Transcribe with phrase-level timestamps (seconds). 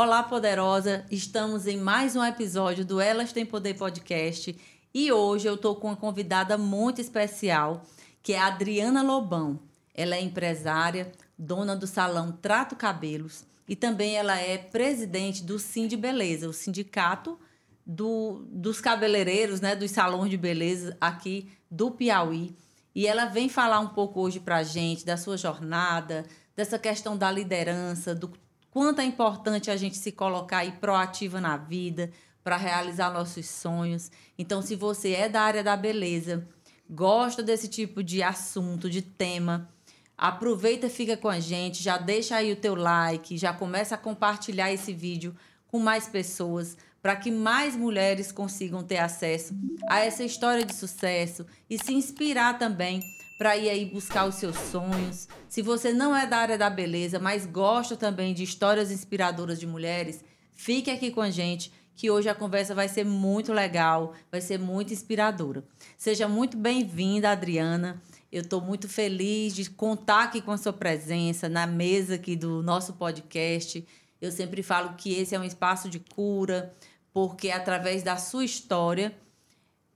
[0.00, 1.04] Olá, poderosa!
[1.10, 4.56] Estamos em mais um episódio do Elas Têm Poder Podcast
[4.94, 7.82] e hoje eu estou com uma convidada muito especial,
[8.22, 9.58] que é a Adriana Lobão.
[9.92, 15.88] Ela é empresária, dona do salão Trato Cabelos e também ela é presidente do Sim
[15.88, 17.36] de Beleza, o sindicato
[17.84, 22.54] do, dos cabeleireiros, né, dos salões de beleza aqui do Piauí.
[22.94, 26.24] E ela vem falar um pouco hoje para a gente da sua jornada,
[26.54, 28.30] dessa questão da liderança, do
[28.78, 32.12] quanto é importante a gente se colocar aí proativa na vida
[32.44, 34.08] para realizar nossos sonhos.
[34.38, 36.46] Então, se você é da área da beleza,
[36.88, 39.68] gosta desse tipo de assunto, de tema,
[40.16, 44.72] aproveita, fica com a gente, já deixa aí o teu like, já começa a compartilhar
[44.72, 45.34] esse vídeo
[45.66, 49.56] com mais pessoas para que mais mulheres consigam ter acesso
[49.88, 53.02] a essa história de sucesso e se inspirar também
[53.38, 55.28] para ir aí buscar os seus sonhos.
[55.48, 59.66] Se você não é da área da beleza, mas gosta também de histórias inspiradoras de
[59.66, 64.40] mulheres, fique aqui com a gente, que hoje a conversa vai ser muito legal, vai
[64.40, 65.64] ser muito inspiradora.
[65.96, 68.02] Seja muito bem-vinda, Adriana.
[68.30, 72.62] Eu estou muito feliz de contar aqui com a sua presença na mesa aqui do
[72.62, 73.86] nosso podcast.
[74.20, 76.74] Eu sempre falo que esse é um espaço de cura,
[77.12, 79.16] porque através da sua história,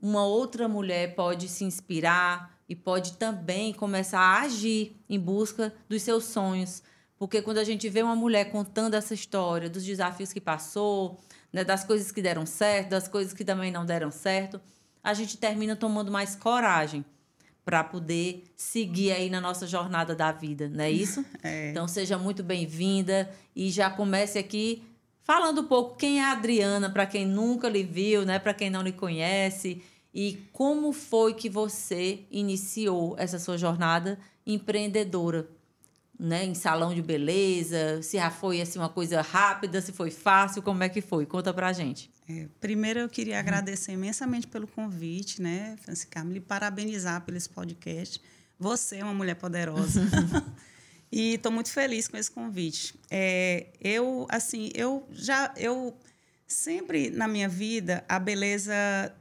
[0.01, 6.03] uma outra mulher pode se inspirar, e pode também começar a agir em busca dos
[6.03, 6.83] seus sonhos.
[7.19, 11.21] Porque quando a gente vê uma mulher contando essa história, dos desafios que passou,
[11.53, 14.61] né, das coisas que deram certo, das coisas que também não deram certo,
[15.05, 17.05] a gente termina tomando mais coragem
[17.65, 21.25] para poder seguir aí na nossa jornada da vida, não é isso?
[21.45, 21.71] É.
[21.71, 24.83] Então seja muito bem-vinda e já comece aqui
[25.25, 28.71] falando um pouco quem é a Adriana, para quem nunca lhe viu, né, para quem
[28.71, 29.83] não lhe conhece,
[30.15, 35.49] e como foi que você iniciou essa sua jornada empreendedora?
[36.19, 40.63] Né, em salão de beleza, se já foi assim uma coisa rápida, se foi fácil,
[40.63, 41.27] como é que foi?
[41.27, 42.09] Conta pra gente.
[42.29, 43.41] É, primeiro eu queria uhum.
[43.41, 48.21] agradecer imensamente pelo convite, né, Francisca, me parabenizar pelo esse podcast.
[48.57, 50.01] Você é uma mulher poderosa.
[51.11, 52.95] e estou muito feliz com esse convite.
[53.11, 55.97] É, eu assim, eu já eu
[56.53, 58.75] sempre na minha vida a beleza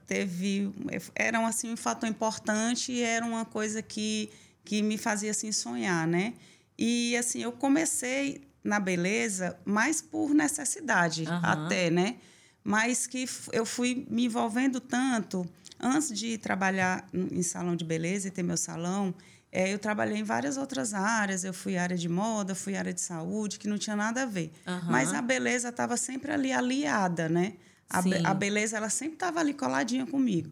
[0.05, 0.71] teve
[1.15, 4.29] era um, assim um fator importante e era uma coisa que
[4.63, 6.33] que me fazia assim sonhar né
[6.77, 11.39] e assim eu comecei na beleza mais por necessidade uhum.
[11.41, 12.17] até né
[12.63, 15.45] mas que eu fui me envolvendo tanto
[15.79, 19.13] antes de trabalhar em salão de beleza e ter meu salão
[19.51, 21.43] é, eu trabalhei em várias outras áreas.
[21.43, 24.51] Eu fui área de moda, fui área de saúde, que não tinha nada a ver.
[24.65, 24.79] Uhum.
[24.89, 27.55] Mas a beleza estava sempre ali aliada, né?
[27.89, 30.49] A, be a beleza ela sempre estava ali coladinha comigo.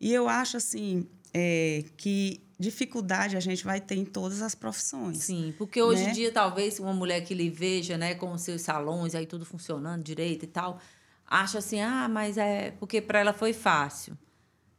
[0.00, 5.18] E eu acho assim é, que dificuldade a gente vai ter em todas as profissões.
[5.18, 6.10] Sim, porque hoje né?
[6.10, 9.44] em dia talvez uma mulher que lhe veja, né, com os seus salões aí tudo
[9.44, 10.80] funcionando direito e tal,
[11.26, 14.16] acha assim, ah, mas é porque para ela foi fácil.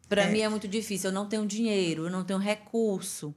[0.09, 0.31] Para é.
[0.31, 3.33] mim é muito difícil, eu não tenho dinheiro, eu não tenho recurso.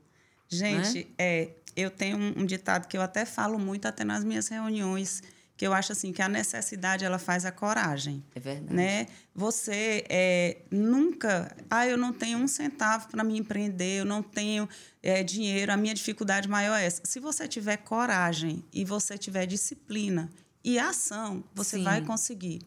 [0.57, 4.49] Gente, é, eu tenho um, um ditado que eu até falo muito até nas minhas
[4.49, 5.23] reuniões,
[5.57, 8.23] que eu acho assim que a necessidade ela faz a coragem.
[8.35, 8.75] É verdade.
[8.75, 9.07] Né?
[9.35, 14.69] Você é, nunca, ah, eu não tenho um centavo para me empreender, eu não tenho
[15.03, 17.03] é, dinheiro, a minha dificuldade maior é essa.
[17.05, 20.31] Se você tiver coragem e você tiver disciplina
[20.65, 21.85] e ação, você Sim.
[21.85, 22.61] vai conseguir.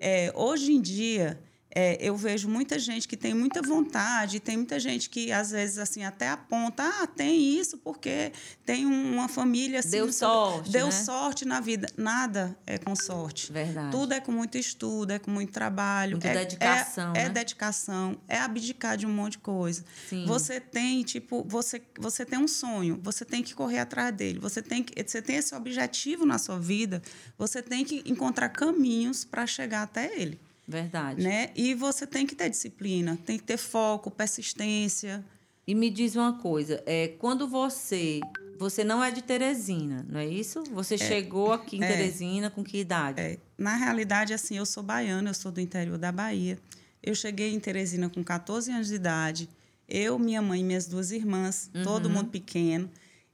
[0.00, 1.40] É, hoje em dia
[1.78, 5.76] é, eu vejo muita gente que tem muita vontade, tem muita gente que às vezes
[5.76, 8.32] assim até aponta, ah, tem isso porque
[8.64, 10.92] tem uma família assim, deu sorte, deu né?
[10.92, 11.86] sorte na vida.
[11.94, 13.52] Nada é com sorte.
[13.52, 13.90] Verdade.
[13.90, 17.24] Tudo é com muito estudo, é com muito trabalho, Muita é dedicação, é, né?
[17.24, 19.84] é dedicação, é abdicar de um monte de coisa.
[20.08, 20.24] Sim.
[20.24, 24.62] Você tem tipo, você você tem um sonho, você tem que correr atrás dele, você
[24.62, 27.02] tem que você tem esse objetivo na sua vida,
[27.36, 30.40] você tem que encontrar caminhos para chegar até ele.
[30.66, 31.22] Verdade.
[31.22, 31.50] Né?
[31.54, 35.24] E você tem que ter disciplina, tem que ter foco, persistência.
[35.66, 38.20] E me diz uma coisa, é, quando você
[38.58, 40.64] você não é de Teresina, não é isso?
[40.72, 43.20] Você é, chegou aqui em é, Teresina com que idade?
[43.20, 46.58] É, na realidade, assim, eu sou baiana, eu sou do interior da Bahia.
[47.02, 49.48] Eu cheguei em Teresina com 14 anos de idade.
[49.88, 51.84] Eu, minha mãe e minhas duas irmãs, uhum.
[51.84, 52.90] todo mundo pequeno.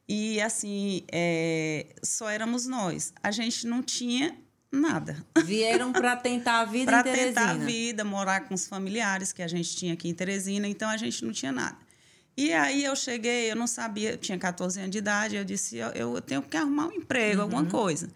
[0.08, 3.12] E, assim, é, só éramos nós.
[3.22, 4.36] A gente não tinha
[4.72, 5.22] Nada.
[5.44, 7.32] Vieram para tentar a vida em Teresina.
[7.34, 10.66] Para tentar a vida, morar com os familiares que a gente tinha aqui em Teresina,
[10.66, 11.76] então a gente não tinha nada.
[12.34, 15.76] E aí eu cheguei, eu não sabia, eu tinha 14 anos de idade, eu disse,
[15.76, 17.42] eu, eu tenho que arrumar um emprego, uhum.
[17.42, 18.08] alguma coisa.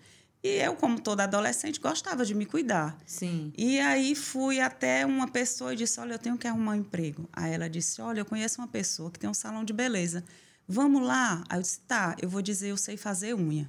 [0.43, 2.97] E eu, como toda adolescente, gostava de me cuidar.
[3.05, 3.53] Sim.
[3.59, 7.29] E aí fui até uma pessoa e disse: Olha, eu tenho que arrumar um emprego.
[7.33, 10.25] Aí ela disse: Olha, eu conheço uma pessoa que tem um salão de beleza.
[10.69, 11.43] Vamos lá?
[11.49, 13.69] Aí eu disse: Tá, eu vou dizer, eu sei fazer unha.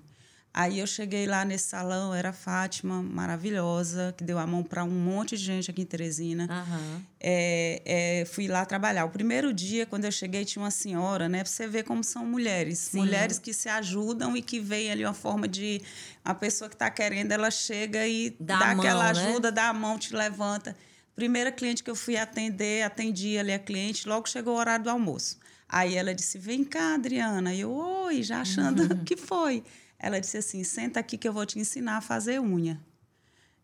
[0.59, 4.83] Aí eu cheguei lá nesse salão, era a Fátima, maravilhosa, que deu a mão para
[4.83, 6.48] um monte de gente aqui em Teresina.
[6.50, 7.01] Aham.
[7.19, 9.06] É, é, fui lá trabalhar.
[9.06, 11.44] O primeiro dia, quando eu cheguei, tinha uma senhora, né?
[11.44, 12.80] Pra você ver como são mulheres.
[12.80, 12.98] Sim.
[12.98, 15.80] Mulheres que se ajudam e que veem ali uma forma de.
[16.25, 19.27] A pessoa que está querendo, ela chega e Dá dá, mão, aquela né?
[19.27, 20.75] ajuda, dá a mão, te levanta.
[21.15, 24.89] Primeira cliente que eu fui atender, atendi ali a cliente, logo chegou o horário do
[24.89, 25.38] almoço.
[25.69, 27.54] Aí ela disse: Vem cá, Adriana.
[27.54, 29.63] E eu, oi, já achando o que foi.
[29.99, 32.79] Ela disse assim: Senta aqui que eu vou te ensinar a fazer unha.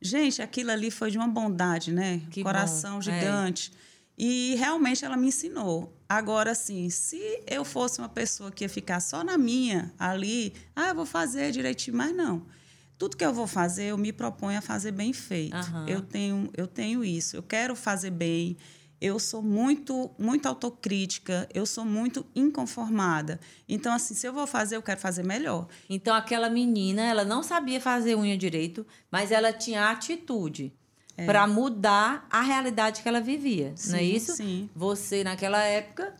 [0.01, 2.21] Gente, aquilo ali foi de uma bondade, né?
[2.29, 3.01] Que Coração bom, é.
[3.01, 3.71] gigante.
[4.17, 5.97] E realmente ela me ensinou.
[6.07, 10.89] Agora, assim, se eu fosse uma pessoa que ia ficar só na minha, ali, ah,
[10.89, 12.45] eu vou fazer direitinho, mas não.
[12.97, 15.55] Tudo que eu vou fazer, eu me proponho a fazer bem feito.
[15.55, 15.85] Aham.
[15.87, 17.35] Eu, tenho, eu tenho isso.
[17.35, 18.55] Eu quero fazer bem.
[19.05, 21.45] Eu sou muito, muito autocrítica.
[21.53, 23.37] Eu sou muito inconformada.
[23.67, 25.67] Então, assim, se eu vou fazer, eu quero fazer melhor.
[25.89, 30.71] Então, aquela menina, ela não sabia fazer unha direito, mas ela tinha atitude
[31.25, 34.07] para mudar a realidade que ela vivia, não é É.
[34.07, 34.35] Sim, isso?
[34.37, 34.69] sim.
[34.73, 36.13] Você, naquela época,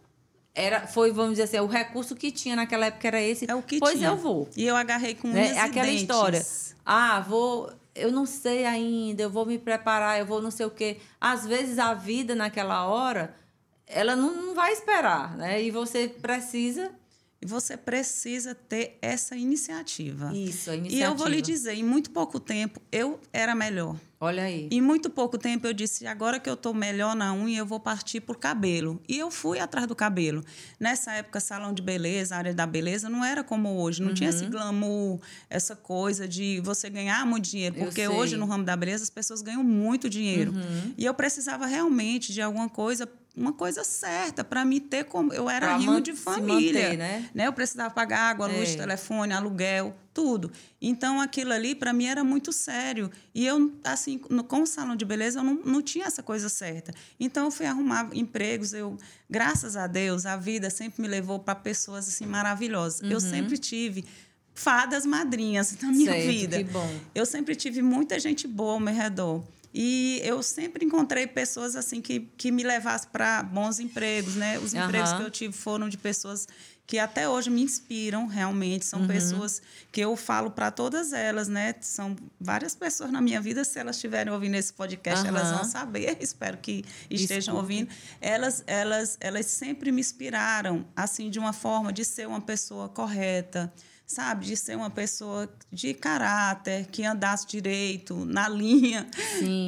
[0.54, 3.50] era, foi, vamos dizer assim, o recurso que tinha naquela época era esse.
[3.50, 4.10] É o que pois tinha.
[4.10, 4.50] eu vou.
[4.58, 5.46] E eu agarrei com Né?
[5.46, 6.46] unhas É aquela história.
[6.86, 7.72] Ah, vou.
[7.96, 10.98] Eu não sei ainda, eu vou me preparar, eu vou não sei o quê.
[11.22, 13.36] Às vezes a vida naquela hora,
[13.86, 15.62] ela não, vai esperar, né?
[15.62, 16.92] E você precisa.
[17.42, 20.32] E você precisa ter essa iniciativa.
[20.34, 21.12] Isso, a E iniciativa.
[21.12, 23.98] eu vou lhe dizer, em muito pouco tempo, eu era melhor.
[24.24, 24.70] Olha aí.
[24.72, 27.80] Em muito pouco tempo eu disse, agora que eu estou melhor na unha, eu vou
[27.80, 29.02] partir por cabelo.
[29.08, 30.44] E eu fui atrás do cabelo.
[30.80, 34.02] Nessa época, salão de beleza, área da beleza, não era como hoje.
[34.02, 34.36] Não tinha Uhum.
[34.36, 37.76] esse glamour, essa coisa de você ganhar muito dinheiro.
[37.76, 38.08] Porque.
[38.08, 38.16] Uhum.
[38.16, 40.54] hoje, no ramo da beleza, as pessoas ganham muito dinheiro.
[40.98, 45.34] E eu precisava realmente de alguma coisa, uma coisa certa, para me ter como.
[45.34, 47.30] Eu era Pra rio de família manter, né?
[47.34, 47.48] né?
[47.48, 48.78] Eu precisava pagar água, luz, É.
[48.78, 50.52] telefone, aluguel, tudo.
[50.82, 53.10] Então, aquilo ali, para mim, era muito sério.
[53.34, 56.50] E eu, assim, no, com o salão de beleza, eu não, não tinha essa coisa
[56.50, 56.94] certa.
[57.20, 58.74] Então, eu fui arrumar empregos.
[58.74, 58.98] Eu,
[59.30, 63.02] graças a Deus, a vida sempre me levou para pessoas, assim, maravilhosas.
[63.10, 64.06] Eu sempre tive
[64.54, 66.22] fadas madrinhas na minha Uhum.
[66.28, 66.58] Vida.
[66.58, 67.00] que bom.
[67.16, 69.44] Eu sempre tive muita gente boa ao meu redor.
[69.76, 74.60] E eu sempre encontrei pessoas assim que, que me levassem para bons empregos, né?
[74.60, 75.18] Os empregos Aham.
[75.22, 76.48] que eu tive foram de pessoas
[76.86, 78.84] que até hoje me inspiram realmente.
[78.84, 78.90] Uhum.
[79.00, 81.74] São pessoas que eu falo para todas elas, né?
[81.82, 83.64] São várias pessoas na minha vida.
[83.64, 85.56] Se elas estiverem ouvindo esse podcast, elas Aham.
[85.56, 86.18] vão saber.
[86.22, 87.90] Espero que estejam ouvindo.
[88.20, 93.74] Elas, elas, elas sempre me inspiraram, assim, de uma forma de ser uma pessoa correta,
[94.14, 94.46] sabe?
[94.46, 99.08] De ser uma pessoa de caráter, que andasse direito, na linha.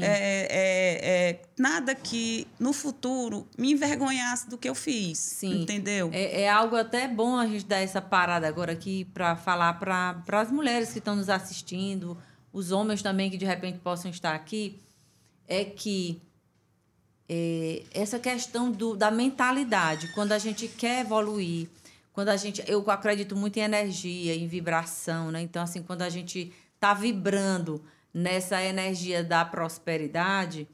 [0.02, 5.18] É, é, é, nada que no futuro me envergonhasse do que eu fiz.
[5.18, 5.64] Sim.
[5.64, 6.10] Entendeu?
[6.14, 10.24] É, é algo até bom a gente dar essa parada agora aqui para falar para
[10.40, 12.18] as mulheres que estão nos assistindo,
[12.54, 14.80] os homens também que de repente possam estar aqui,
[15.48, 16.22] é que
[17.28, 21.68] é, essa questão do, da mentalidade, quando a gente quer evoluir,
[22.16, 22.64] quando a gente.
[22.66, 25.42] Eu acredito muito em energia, em vibração, né?
[25.42, 27.84] Então, assim, quando a gente está vibrando
[28.14, 30.66] nessa energia da prosperidade,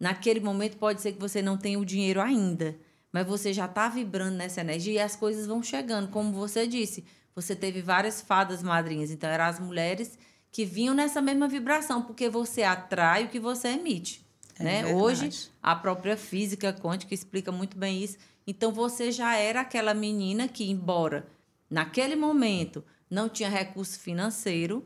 [0.00, 2.74] naquele momento pode ser que você não tenha o dinheiro ainda,
[3.12, 6.08] mas você já está vibrando nessa energia e as coisas vão chegando.
[6.08, 10.18] Como você disse, você teve várias fadas madrinhas, então eram as mulheres
[10.50, 14.24] que vinham nessa mesma vibração, porque você atrai o que você emite.
[14.58, 14.94] É né?
[14.94, 15.28] Hoje,
[15.62, 18.16] a própria física quântica explica muito bem isso.
[18.46, 21.26] Então, você já era aquela menina que, embora
[21.70, 24.84] naquele momento não tinha recurso financeiro,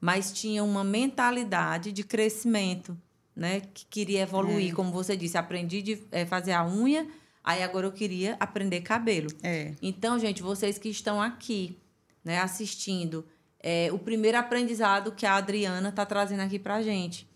[0.00, 2.96] mas tinha uma mentalidade de crescimento,
[3.34, 3.60] né?
[3.72, 4.74] Que queria evoluir, É.
[4.74, 5.36] como você disse.
[5.38, 7.08] Aprendi de eh, fazer a unha,
[7.42, 9.28] aí agora eu queria aprender cabelo.
[9.42, 9.74] É.
[9.80, 11.78] Então, gente, vocês que estão aqui,
[12.22, 13.24] né, assistindo,
[13.60, 17.26] é, o primeiro aprendizado que a Adriana está trazendo aqui para gente.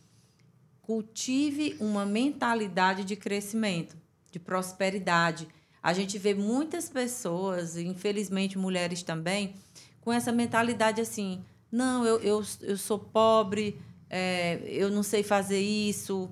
[0.83, 3.97] Cultive uma mentalidade de crescimento,
[4.31, 5.49] de prosperidade.
[5.83, 9.55] A gente vê muitas pessoas, infelizmente mulheres também,
[10.01, 13.81] com essa mentalidade assim: não, eu, eu, eu sou pobre,
[14.11, 16.31] é, eu não sei fazer isso,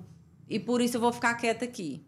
[0.49, 2.03] e por isso eu vou ficar quieta aqui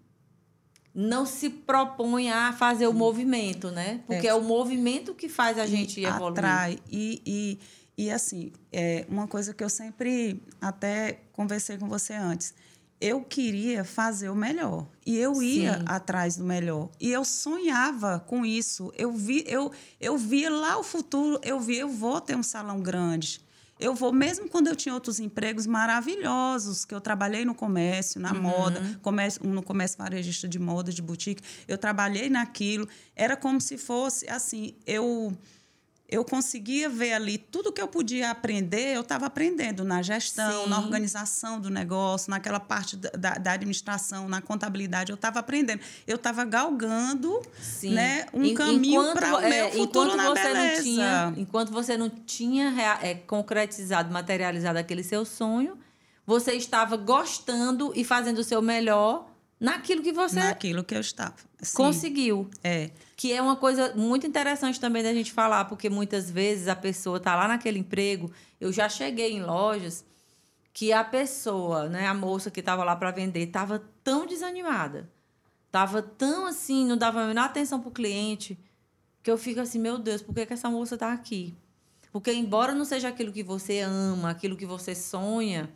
[0.94, 4.02] não se propõe a fazer o movimento, né?
[4.08, 6.32] Porque é, o movimento que faz a gente e evoluir.
[6.32, 6.80] atrai.
[6.92, 7.60] E, e,
[7.98, 12.54] e assim, é uma coisa que eu sempre até conversei com você antes.
[13.02, 14.88] Eu queria fazer o melhor.
[15.06, 15.86] E eu ia Sim.
[15.86, 16.90] atrás do melhor.
[17.00, 18.92] E eu sonhava com isso.
[18.98, 22.82] Eu, vi, eu, eu via lá o futuro, eu via, eu vou ter um salão
[22.82, 23.42] grande.
[23.80, 28.34] Eu vou, mesmo quando eu tinha outros empregos maravilhosos, que eu trabalhei no comércio, na
[28.34, 32.90] moda, comércio, no comércio varejista de moda, de boutique, eu trabalhei naquilo.
[33.16, 35.34] Era como se fosse assim, eu
[36.12, 40.70] eu conseguia ver ali tudo que eu podia aprender, eu estava aprendendo na gestão, Sim.
[40.70, 45.82] na organização do negócio, naquela parte da, da administração, na contabilidade, eu estava aprendendo.
[46.08, 47.40] Eu estava galgando
[47.84, 50.76] né, um caminho para o meu é, futuro na você beleza.
[50.76, 55.78] Não tinha, enquanto você não tinha é, concretizado, materializado aquele seu sonho,
[56.26, 61.36] você estava gostando e fazendo o seu melhor naquilo que você naquilo que eu estava
[61.62, 61.76] Sim.
[61.76, 66.70] conseguiu é que é uma coisa muito interessante também da gente falar porque muitas vezes
[66.70, 70.06] a pessoa está lá naquele emprego eu já cheguei em lojas
[70.72, 75.12] que a pessoa né a moça que estava lá para vender estava tão desanimada
[75.66, 78.58] estava tão assim não dava a menor atenção para o cliente
[79.22, 81.54] que eu fico assim meu Deus por que, que essa moça está aqui?
[82.14, 85.70] Porque embora não seja aquilo que você ama aquilo que você sonha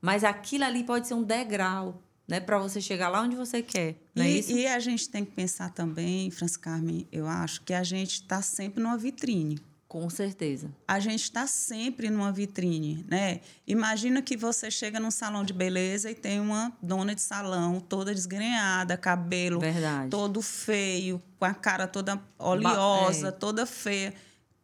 [0.00, 3.96] mas aquilo ali pode ser um degrau né, para você chegar lá onde você quer.
[4.14, 4.52] Não é e, isso?
[4.52, 8.40] e a gente tem que pensar também, Francis Carmen, eu acho que a gente está
[8.40, 9.58] sempre numa vitrine.
[9.88, 10.70] Com certeza.
[10.86, 13.40] A gente está sempre numa vitrine, né?
[13.66, 18.14] Imagina que você chega num salão de beleza e tem uma dona de salão toda
[18.14, 20.08] desgrenhada, cabelo Verdade.
[20.08, 23.32] todo feio, com a cara toda oleosa, é.
[23.32, 24.14] toda feia.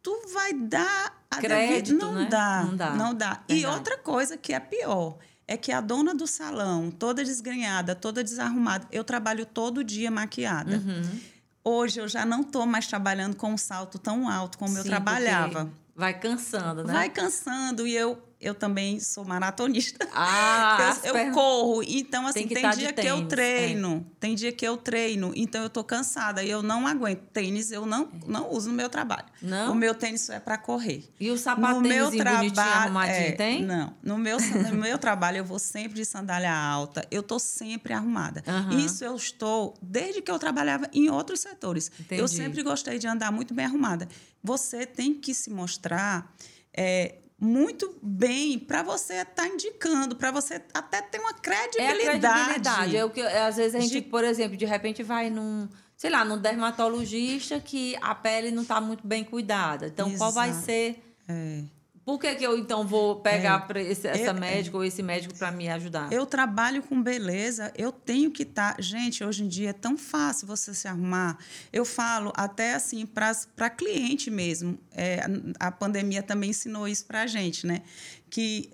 [0.01, 2.27] Tu vai dar a crédito, não, né?
[2.31, 3.43] dá, não dá, não dá.
[3.49, 5.17] E outra coisa que é pior,
[5.47, 10.77] é que a dona do salão, toda desgrenhada, toda desarrumada, eu trabalho todo dia maquiada.
[10.77, 11.19] Uhum.
[11.63, 14.83] Hoje eu já não estou mais trabalhando com um salto tão alto como Sim, eu
[14.83, 15.71] trabalhava.
[15.95, 16.93] Vai cansando, né?
[16.93, 20.07] Vai cansando e eu eu também sou maratonista.
[20.19, 21.83] Ah, eu, eu corro.
[21.83, 24.05] Então, assim, tem, tem dia que eu treino.
[24.09, 24.15] É.
[24.19, 25.31] Tem dia que eu treino.
[25.35, 27.19] Então, eu tô cansada e eu não aguento.
[27.31, 29.27] Tênis eu não, não uso no meu trabalho.
[29.41, 29.71] Não?
[29.71, 31.07] O meu tênis é para correr.
[31.19, 33.63] E o sapatinho meu trabalho, é, tem?
[33.63, 33.93] Não.
[34.01, 37.05] No meu, no meu trabalho, eu vou sempre de sandália alta.
[37.11, 38.43] Eu tô sempre arrumada.
[38.47, 38.79] Uhum.
[38.79, 41.91] Isso eu estou desde que eu trabalhava em outros setores.
[41.99, 42.21] Entendi.
[42.21, 44.07] Eu sempre gostei de andar muito bem arrumada.
[44.43, 46.33] Você tem que se mostrar...
[46.79, 51.79] É, muito bem para você estar tá indicando, para você até ter uma credibilidade.
[51.79, 52.97] É a credibilidade.
[52.97, 54.01] É o que, é, às vezes a gente, de...
[54.01, 58.81] por exemplo, de repente vai num, sei lá, num dermatologista que a pele não está
[58.81, 59.87] muito bem cuidada.
[59.87, 60.19] Então, Exato.
[60.19, 61.63] qual vai ser é.
[62.07, 65.03] Por que, que eu então vou pegar é, esse, essa eu, médica é, ou esse
[65.03, 66.09] médico para me ajudar?
[66.09, 68.75] Eu trabalho com beleza, eu tenho que estar.
[68.75, 71.37] Tá, gente, hoje em dia é tão fácil você se arrumar.
[71.71, 74.79] Eu falo até assim para cliente mesmo.
[74.93, 75.19] É,
[75.59, 77.81] a pandemia também ensinou isso para a gente, né?
[78.29, 78.69] Que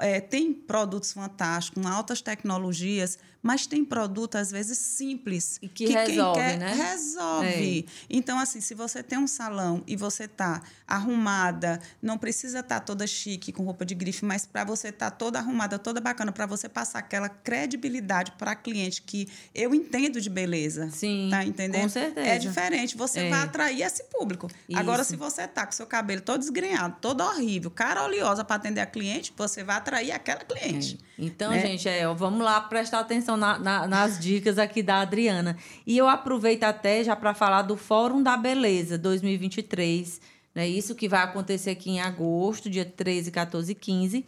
[0.00, 5.58] é, tem produtos fantásticos, com altas tecnologias mas tem produto, às vezes, simples.
[5.60, 6.72] E que, que resolve, quer, né?
[6.72, 7.86] Resolve.
[7.86, 7.92] É.
[8.08, 12.86] Então, assim, se você tem um salão e você tá arrumada, não precisa estar tá
[12.86, 16.32] toda chique, com roupa de grife, mas para você estar tá toda arrumada, toda bacana,
[16.32, 20.88] para você passar aquela credibilidade para cliente que eu entendo de beleza.
[20.90, 21.28] Sim.
[21.30, 21.82] Tá entendendo?
[21.82, 22.26] Com certeza.
[22.26, 22.96] É diferente.
[22.96, 23.28] Você é.
[23.28, 24.48] vai atrair esse público.
[24.66, 24.78] Isso.
[24.78, 28.80] Agora, se você tá com seu cabelo todo desgrenhado, todo horrível, cara oleosa para atender
[28.80, 30.98] a cliente, você vai atrair aquela cliente.
[31.18, 31.24] É.
[31.24, 31.60] Então, né?
[31.60, 35.56] gente, é, vamos lá prestar atenção na, na, nas dicas aqui da Adriana.
[35.86, 40.20] E eu aproveito até já para falar do Fórum da Beleza 2023,
[40.54, 40.68] né?
[40.68, 44.24] Isso que vai acontecer aqui em agosto, dia 13, 14 e 15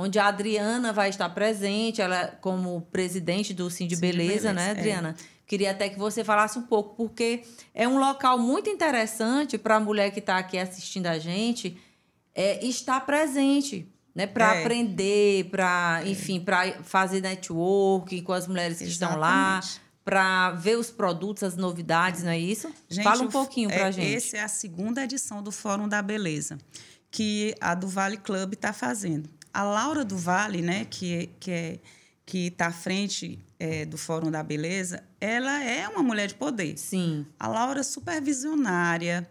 [0.00, 4.70] onde a Adriana vai estar presente, ela como presidente do Sim de Beleza, né, é.
[4.70, 5.16] Adriana?
[5.18, 5.38] É.
[5.44, 7.42] Queria até que você falasse um pouco, porque
[7.74, 11.76] é um local muito interessante para a mulher que está aqui assistindo a gente
[12.32, 14.60] é, estar presente né, para é.
[14.60, 16.08] aprender, para, é.
[16.08, 19.14] enfim, para fazer networking com as mulheres que Exatamente.
[19.14, 19.60] estão lá,
[20.04, 22.68] para ver os produtos, as novidades, não é isso?
[22.88, 24.16] Gente, Fala um pouquinho para a é, gente.
[24.16, 26.58] Essa é a segunda edição do Fórum da Beleza,
[27.12, 29.30] que a do Vale Club está fazendo.
[29.54, 31.78] A Laura do Vale, né, que, que é
[32.26, 36.76] que está à frente é, do Fórum da Beleza, ela é uma mulher de poder.
[36.76, 37.24] Sim.
[37.38, 39.26] A Laura é super visionária,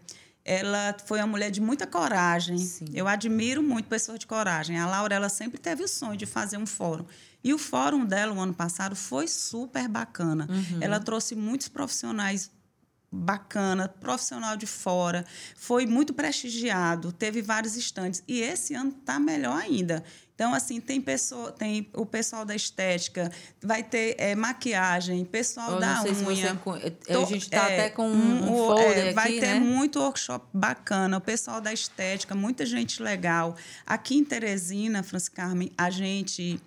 [0.48, 2.56] ela foi uma mulher de muita coragem.
[2.56, 2.86] Sim.
[2.94, 4.78] Eu admiro muito pessoas de coragem.
[4.78, 7.04] A Laura ela sempre teve o sonho de fazer um fórum.
[7.44, 10.48] E o fórum dela, o ano passado, foi super bacana.
[10.48, 10.78] Uhum.
[10.80, 12.50] Ela trouxe muitos profissionais
[13.12, 15.24] bacana, profissional de fora,
[15.56, 20.04] foi muito prestigiado, teve vários estantes e esse ano está melhor ainda.
[20.38, 23.28] Então, assim, tem, pessoa, tem o pessoal da estética,
[23.60, 26.14] vai ter é, maquiagem, pessoal Eu da unha.
[26.14, 29.58] Você, a gente está é, até com um, um folder é, Vai aqui, ter né?
[29.58, 33.56] muito workshop bacana, o pessoal da estética, muita gente legal.
[33.84, 36.60] Aqui em Teresina, Francis Carmen, a gente...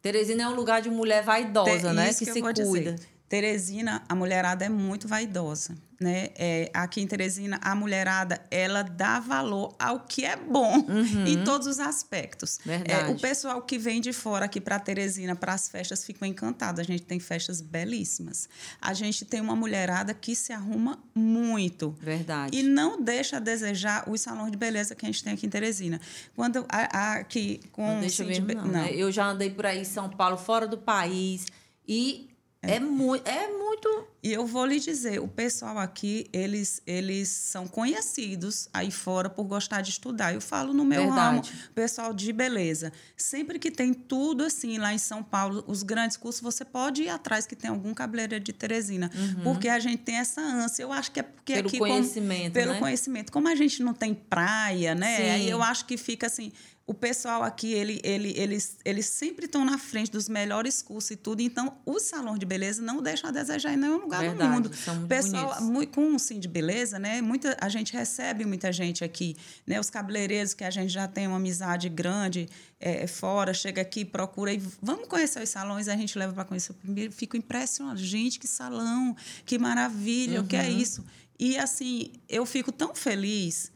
[0.00, 2.14] Teresina é um lugar de mulher vaidosa, né?
[2.14, 2.92] Que, que se cuida.
[2.92, 3.15] Dizer.
[3.28, 6.28] Teresina, a mulherada é muito vaidosa, né?
[6.36, 11.26] É, aqui em Teresina, a mulherada, ela dá valor ao que é bom uhum.
[11.26, 12.60] em todos os aspectos.
[12.64, 13.10] Verdade.
[13.10, 16.78] É, o pessoal que vem de fora aqui para Teresina, para as festas, ficam encantados.
[16.78, 18.48] A gente tem festas belíssimas.
[18.80, 21.96] A gente tem uma mulherada que se arruma muito.
[22.00, 22.56] Verdade.
[22.56, 25.50] E não deixa a desejar os salões de beleza que a gente tem aqui em
[25.50, 26.00] Teresina.
[26.36, 28.70] Quando a, a, aqui com não deixa mesmo, não, não.
[28.70, 28.92] Né?
[28.94, 31.46] Eu já andei por aí em São Paulo, fora do país,
[31.88, 32.28] e
[32.66, 34.06] é, muito, é muito.
[34.22, 39.44] E eu vou lhe dizer, o pessoal aqui, eles, eles são conhecidos aí fora por
[39.44, 40.34] gostar de estudar.
[40.34, 41.50] Eu falo no meu Verdade.
[41.50, 42.92] ramo, pessoal de beleza.
[43.16, 47.08] Sempre que tem tudo assim lá em São Paulo, os grandes cursos, você pode ir
[47.08, 49.10] atrás que tem algum cabeleireiro de Teresina.
[49.14, 49.42] Uhum.
[49.44, 50.82] Porque a gente tem essa ânsia.
[50.82, 51.78] Eu acho que é porque pelo aqui.
[51.78, 52.78] Conhecimento, como, pelo né?
[52.80, 53.32] conhecimento.
[53.32, 55.34] Como a gente não tem praia, né?
[55.34, 56.52] Aí eu acho que fica assim
[56.86, 61.16] o pessoal aqui, ele, ele, eles, eles sempre estão na frente dos melhores cursos e
[61.16, 61.40] tudo.
[61.42, 64.76] Então, os salões de beleza não deixam a desejar em nenhum lugar Verdade, do mundo.
[64.76, 67.20] São pessoal, muito, com o Sim de Beleza, né?
[67.20, 69.36] Muita, a gente recebe muita gente aqui.
[69.66, 69.80] Né?
[69.80, 74.52] Os cabeleireiros que a gente já tem uma amizade grande é, fora, chega aqui, procura
[74.52, 77.10] e vamos conhecer os salões, a gente leva para conhecer primeiro.
[77.12, 77.98] Fico impressionado.
[77.98, 80.44] Gente, que salão, que maravilha, uhum.
[80.44, 80.78] o que é uhum.
[80.78, 81.04] isso?
[81.36, 83.72] E assim, eu fico tão feliz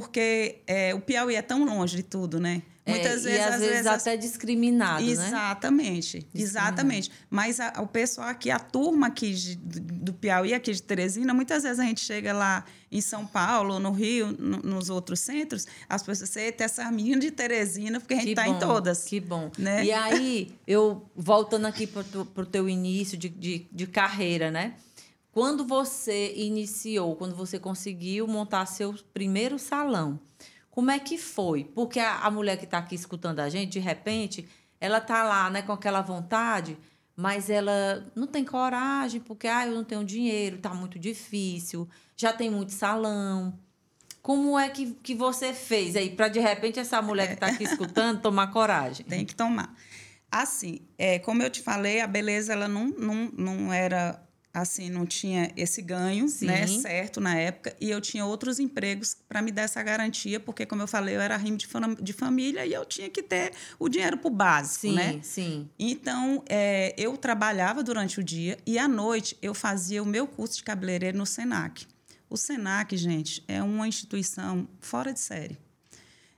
[0.00, 2.62] porque é, o Piauí é tão longe de tudo, né?
[2.84, 6.24] É, Muitas vezes, e às, às vezes, vezes, até discriminado, exatamente, né?
[6.34, 7.12] Exatamente.
[7.30, 11.62] Mas a, o pessoal aqui, a turma aqui de, do Piauí, aqui de Teresina, muitas
[11.62, 16.02] vezes a gente chega lá em São Paulo, no Rio, no, nos outros centros, as
[16.02, 19.04] pessoas dizem, eita, essa menina de Teresina, porque a gente está em todas.
[19.04, 19.48] Que bom.
[19.56, 19.84] Né?
[19.84, 22.02] E aí, eu voltando aqui para
[22.42, 24.74] o teu início de, de, de carreira, né?
[25.32, 30.20] Quando você iniciou, quando você conseguiu montar seu primeiro salão,
[30.70, 31.64] como é que foi?
[31.64, 34.46] Porque a, a mulher que está aqui escutando a gente, de repente,
[34.78, 36.76] ela está lá né, com aquela vontade,
[37.16, 42.30] mas ela não tem coragem, porque ah, eu não tenho dinheiro, está muito difícil, já
[42.30, 43.58] tem muito salão.
[44.20, 47.64] Como é que, que você fez aí para, de repente, essa mulher que está aqui
[47.64, 49.06] escutando tomar coragem?
[49.06, 49.74] Tem que tomar.
[50.30, 54.22] Assim, é, como eu te falei, a beleza ela não, não, não era
[54.52, 56.46] assim, não tinha esse ganho, Sim.
[56.46, 60.66] né, certo na época, e eu tinha outros empregos para me dar essa garantia, porque
[60.66, 63.52] como eu falei, eu era rimo de, fam de família e eu tinha que ter
[63.78, 65.20] o dinheiro para o básico, sim, né?
[65.22, 65.70] Sim.
[65.78, 70.56] Então, é, eu trabalhava durante o dia e à noite eu fazia o meu curso
[70.56, 71.86] de cabeleireiro no Senac.
[72.28, 75.58] O Senac, gente, é uma instituição fora de série,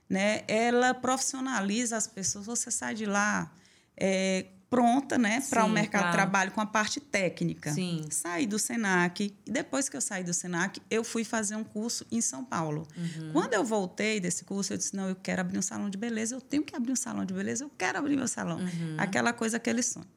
[0.09, 0.43] né?
[0.47, 2.45] Ela profissionaliza as pessoas.
[2.45, 3.51] Você sai de lá
[3.97, 6.11] é, pronta né, para o mercado claro.
[6.11, 7.71] de trabalho com a parte técnica.
[7.71, 8.05] Sim.
[8.09, 9.33] Saí do SENAC.
[9.45, 12.85] E depois que eu saí do SENAC, eu fui fazer um curso em São Paulo.
[12.97, 13.31] Uhum.
[13.31, 16.35] Quando eu voltei desse curso, eu disse: não, eu quero abrir um salão de beleza,
[16.35, 18.57] eu tenho que abrir um salão de beleza, eu quero abrir meu salão.
[18.57, 18.95] Uhum.
[18.97, 20.07] Aquela coisa, aquele sonho.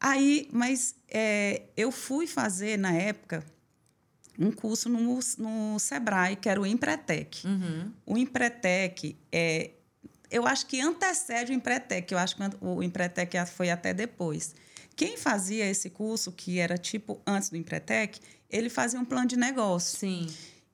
[0.00, 3.44] Aí, mas é, eu fui fazer, na época,
[4.38, 7.46] um curso no, no Sebrae, que era o Empretec.
[7.46, 7.92] Uhum.
[8.06, 9.72] O Empretec é
[10.30, 14.54] eu acho que antecede o Empretec, eu acho que o Empretec foi até depois.
[14.94, 19.36] Quem fazia esse curso, que era tipo antes do Empretec, ele fazia um plano de
[19.36, 19.98] negócio.
[19.98, 20.26] Sim.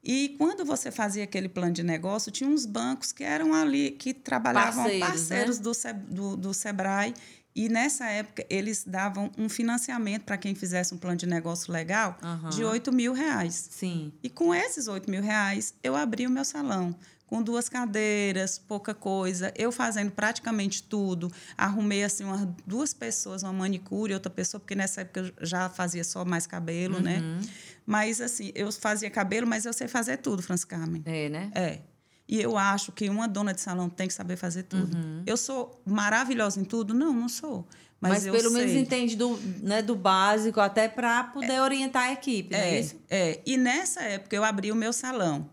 [0.03, 4.15] E quando você fazia aquele plano de negócio, tinha uns bancos que eram ali, que
[4.15, 5.93] trabalhavam parceiros, parceiros né?
[5.93, 7.13] do, do, do Sebrae.
[7.57, 12.17] E nessa época, eles davam um financiamento para quem fizesse um plano de negócio legal
[12.23, 12.51] uhum.
[12.51, 13.69] de 8 mil reais.
[13.71, 14.13] Sim.
[14.23, 16.95] E com esses 8 mil reais, eu abri o meu salão
[17.27, 21.31] com duas cadeiras, pouca coisa, eu fazendo praticamente tudo.
[21.57, 26.05] Arrumei assim umas duas pessoas, uma manicure, outra pessoa, porque nessa época eu já fazia
[26.05, 27.19] só mais cabelo, né?
[27.19, 27.41] uhum.
[27.41, 27.49] né?
[27.85, 31.03] Mas assim, eu fazia cabelo, mas eu sei fazer tudo, Franz Carmen.
[31.05, 31.51] É, né?
[31.55, 31.81] É.
[32.29, 34.97] E eu acho que uma dona de salão tem que saber fazer tudo.
[34.97, 35.23] Uhum.
[35.25, 36.93] Eu sou maravilhosa em tudo?
[36.93, 37.67] Não, não sou.
[38.01, 38.67] Mas, mas pelo sei.
[38.67, 42.81] menos entende do, né, do básico até para poder é, orientar a equipe, é, é
[42.81, 42.97] isso?
[43.09, 43.41] É.
[43.47, 45.49] E nessa época eu abri o meu salão.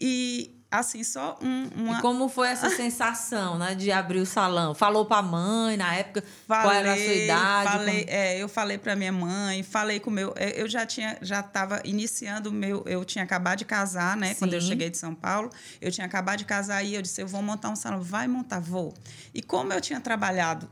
[0.00, 1.98] E assim, só um, uma...
[1.98, 4.74] E como foi essa sensação, né, de abrir o salão?
[4.74, 7.70] Falou para a mãe na época falei, qual era a sua idade?
[7.70, 8.16] Falei, como...
[8.16, 10.34] é, eu falei para minha mãe, falei com o meu...
[10.36, 12.82] É, eu já tinha, já estava iniciando o meu...
[12.86, 14.40] Eu tinha acabado de casar, né, Sim.
[14.40, 15.50] quando eu cheguei de São Paulo.
[15.80, 18.02] Eu tinha acabado de casar e eu disse, eu vou montar um salão.
[18.02, 18.94] Vai montar, vou.
[19.34, 20.68] E como eu tinha trabalhado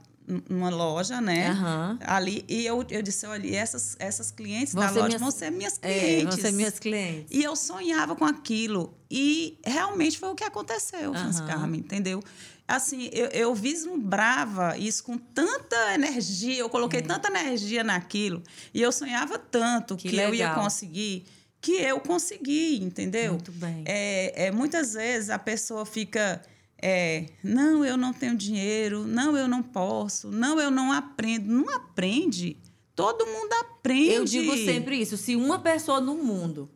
[0.49, 1.53] numa loja, né?
[1.53, 1.99] Uhum.
[2.05, 2.45] Ali.
[2.49, 5.21] E eu, eu disse, olha, essas, essas clientes vão da loja minhas...
[5.21, 6.23] vão ser minhas clientes.
[6.23, 7.27] É, vão ser minhas clientes.
[7.31, 8.95] E eu sonhava com aquilo.
[9.11, 11.17] E realmente foi o que aconteceu, uhum.
[11.17, 12.23] Francis Carmen, entendeu?
[12.67, 17.03] Assim, eu, eu vislumbrava isso com tanta energia, eu coloquei é.
[17.03, 18.43] tanta energia naquilo.
[18.75, 21.25] E eu sonhava tanto que, que eu ia conseguir
[21.67, 23.33] que eu consegui, entendeu?
[23.33, 23.83] Muito bem.
[23.87, 26.41] É, é, muitas vezes a pessoa fica
[26.81, 31.49] é, não, eu não tenho dinheiro, não, eu não posso, não, eu não aprendo.
[31.53, 32.59] Não aprende.
[32.95, 34.15] todo mundo aprende.
[34.15, 35.17] Eu digo sempre isso.
[35.17, 36.71] Se uma pessoa no mundo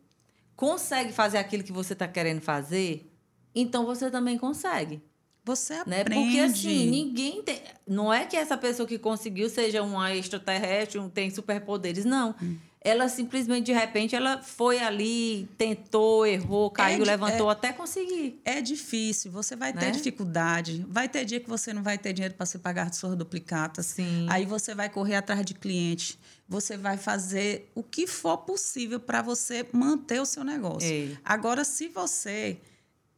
[0.55, 3.11] consegue fazer aquilo que você está querendo fazer,
[3.53, 5.01] então você também consegue.
[5.43, 6.01] Você né?
[6.01, 6.25] aprende.
[6.25, 7.61] Porque assim, ninguém tem.
[7.87, 12.35] Não é que essa pessoa que conseguiu seja uma extraterrestre, não tem superpoderes, não.
[12.41, 12.57] Hum.
[12.83, 18.41] Ela simplesmente, de repente, ela foi ali, tentou, errou, caiu, é, levantou é, até conseguir.
[18.43, 19.91] É difícil, você vai ter né?
[19.91, 20.83] dificuldade.
[20.89, 23.85] Vai ter dia que você não vai ter dinheiro para se pagar de suas duplicatas.
[23.85, 24.25] Sim.
[24.29, 26.19] Aí você vai correr atrás de cliente.
[26.49, 30.89] Você vai fazer o que for possível para você manter o seu negócio.
[30.89, 31.15] Ei.
[31.23, 32.57] Agora, se você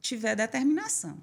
[0.01, 1.17] tiver determinação,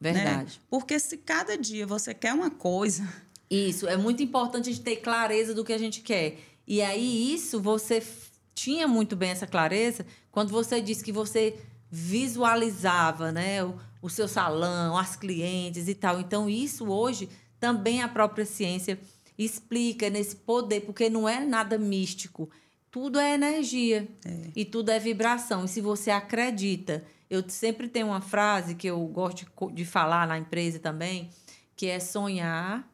[0.00, 0.56] Verdade.
[0.56, 0.62] Né?
[0.68, 3.08] Porque se cada dia você quer uma coisa.
[3.50, 6.38] Isso, é muito importante a gente ter clareza do que a gente quer.
[6.66, 8.02] E aí, isso você
[8.54, 11.58] tinha muito bem essa clareza quando você disse que você
[11.90, 16.20] visualizava né, o, o seu salão, as clientes e tal.
[16.20, 17.28] Então, isso hoje
[17.60, 18.98] também a própria ciência
[19.36, 22.48] explica nesse poder, porque não é nada místico.
[22.90, 24.50] Tudo é energia é.
[24.54, 25.64] e tudo é vibração.
[25.64, 27.02] E se você acredita
[27.34, 31.30] eu sempre tenho uma frase que eu gosto de, de falar na empresa também,
[31.76, 32.88] que é sonhar,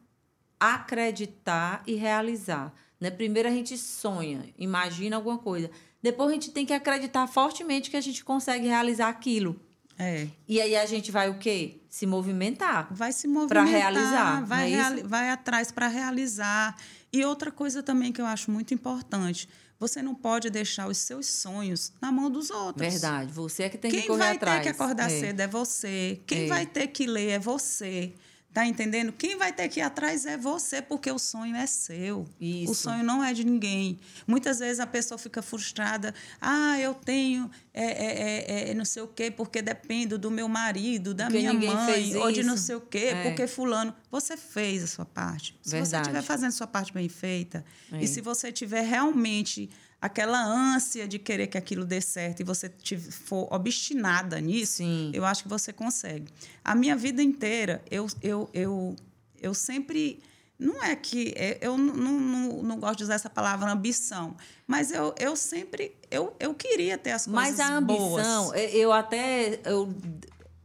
[0.59, 2.73] acreditar e realizar.
[3.01, 3.09] Né?
[3.09, 5.71] Primeiro a gente sonha, imagina alguma coisa.
[6.03, 9.59] Depois a gente tem que acreditar fortemente que a gente consegue realizar aquilo.
[9.97, 10.27] É.
[10.47, 11.81] E aí a gente vai o quê?
[11.89, 12.87] Se movimentar.
[12.91, 13.63] Vai se movimentar.
[13.63, 14.45] Para realizar.
[14.45, 16.75] Vai, é reali vai atrás para realizar.
[17.11, 19.49] E outra coisa também que eu acho muito importante.
[19.79, 22.87] Você não pode deixar os seus sonhos na mão dos outros.
[22.87, 23.31] Verdade.
[23.33, 24.39] Você é que tem Quem que correr atrás.
[24.39, 25.19] Quem vai ter que acordar é.
[25.19, 26.21] cedo é você.
[26.27, 26.47] Quem é.
[26.47, 28.13] vai ter que ler é você.
[28.53, 29.13] Tá entendendo?
[29.13, 32.27] Quem vai ter que ir atrás é você, porque o sonho é seu.
[32.39, 32.71] Isso.
[32.71, 33.97] O sonho não é de ninguém.
[34.27, 36.13] Muitas vezes a pessoa fica frustrada.
[36.41, 40.49] Ah, eu tenho é, é, é, é não sei o quê, porque dependo do meu
[40.49, 43.23] marido, da porque minha mãe, ou de não sei o quê, É.
[43.23, 43.95] porque fulano.
[44.11, 45.57] Você fez a sua parte.
[45.61, 46.01] Se você Verdade.
[46.01, 49.69] estiver fazendo a sua parte bem feita, e se você tiver realmente
[50.01, 52.69] aquela ânsia de querer que aquilo dê certo e você
[53.11, 55.11] for obstinada nisso, Sim.
[55.13, 56.27] eu acho que você consegue.
[56.65, 58.95] A minha vida inteira, eu, eu, eu,
[59.39, 60.19] eu sempre.
[60.57, 61.33] Não é que.
[61.35, 64.35] é- Eu não, não, não, gosto de usar essa palavra ambição,
[64.67, 65.95] mas eu, eu sempre.
[66.09, 68.73] Eu, eu queria ter as coisas Mas a ambição, boas.
[68.73, 69.93] eu- até eu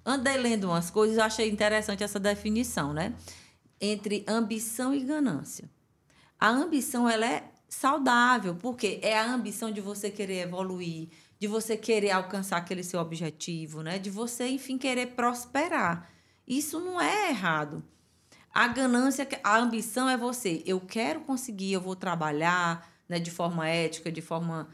[0.05, 3.14] andei lendo umas coisas, eu achei interessante essa definição, né?
[3.81, 5.68] Entre ambição e ganância.
[6.38, 11.76] A ambição ela é saudável, porque é a ambição de você querer evoluir, de você
[11.76, 13.98] querer alcançar aquele seu objetivo, né?
[13.98, 16.11] De você, enfim, querer prosperar.
[16.46, 17.83] Isso não é errado.
[18.52, 20.62] A ganância, a ambição é você.
[20.64, 24.68] Eu quero conseguir, eu vou trabalhar né, de forma ética, de forma,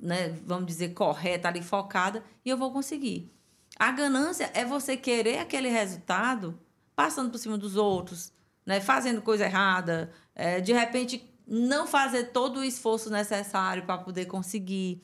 [0.00, 3.32] né, vamos dizer, correta, ali focada, e eu vou conseguir.
[3.78, 6.58] A ganância é você querer aquele resultado
[6.94, 8.32] passando por cima dos outros,
[8.64, 14.26] né, fazendo coisa errada, é, de repente não fazer todo o esforço necessário para poder
[14.26, 15.00] conseguir.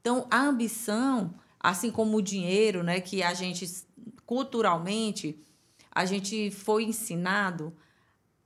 [0.00, 3.86] Então, a ambição, assim como o dinheiro, né, que a gente
[4.24, 5.38] culturalmente
[5.96, 7.74] a gente foi ensinado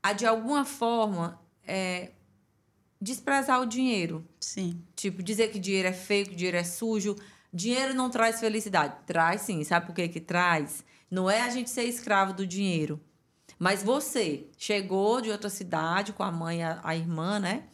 [0.00, 2.12] a de alguma forma é,
[3.00, 4.80] desprezar o dinheiro, Sim.
[4.94, 7.16] tipo dizer que dinheiro é feio, que dinheiro é sujo.
[7.52, 8.94] Dinheiro não traz felicidade.
[9.04, 9.64] Traz sim.
[9.64, 10.84] Sabe por que que traz?
[11.10, 13.00] Não é a gente ser escravo do dinheiro.
[13.60, 17.64] Mas você chegou de outra cidade com a mãe e a, a irmã, né?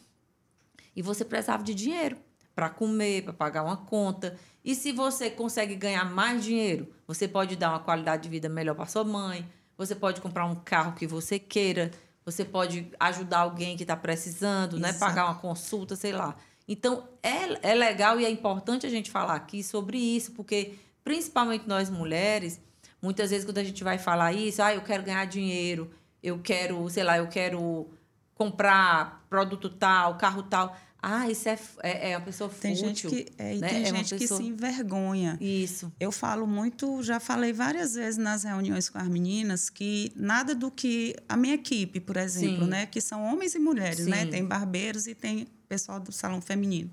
[0.93, 2.17] E você precisava de dinheiro
[2.53, 4.37] para comer, para pagar uma conta.
[4.65, 8.75] E se você consegue ganhar mais dinheiro, você pode dar uma qualidade de vida melhor
[8.75, 9.47] para sua mãe,
[9.77, 11.89] você pode comprar um carro que você queira,
[12.25, 14.89] você pode ajudar alguém que está precisando, né?
[14.89, 14.99] Exato.
[14.99, 16.35] pagar uma consulta, sei lá.
[16.67, 21.65] Então, é, é legal e é importante a gente falar aqui sobre isso, porque principalmente
[21.65, 22.59] nós mulheres,
[23.01, 25.89] muitas vezes quando a gente vai falar isso, ah, eu quero ganhar dinheiro,
[26.21, 27.87] eu quero, sei lá, eu quero
[28.35, 30.75] comprar produto tal, carro tal.
[31.01, 32.87] Ah, isso é, é, é uma pessoa Tem fútil.
[32.87, 33.69] gente que, é, e né?
[33.69, 35.37] tem É gente que pessoa- se envergonha.
[35.39, 35.91] Isso.
[35.99, 40.71] Eu falo muito, já falei várias vezes nas reuniões com as meninas que nada do
[40.71, 42.69] que a minha equipe, por exemplo, Sim.
[42.71, 44.31] né, que são homens e mulheres, né, Sim.
[44.31, 46.91] tem barbeiros e tem pessoal do salão feminino.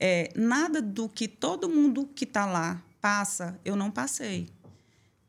[0.00, 4.48] É, nada do que todo mundo que está lá passa, eu não passei.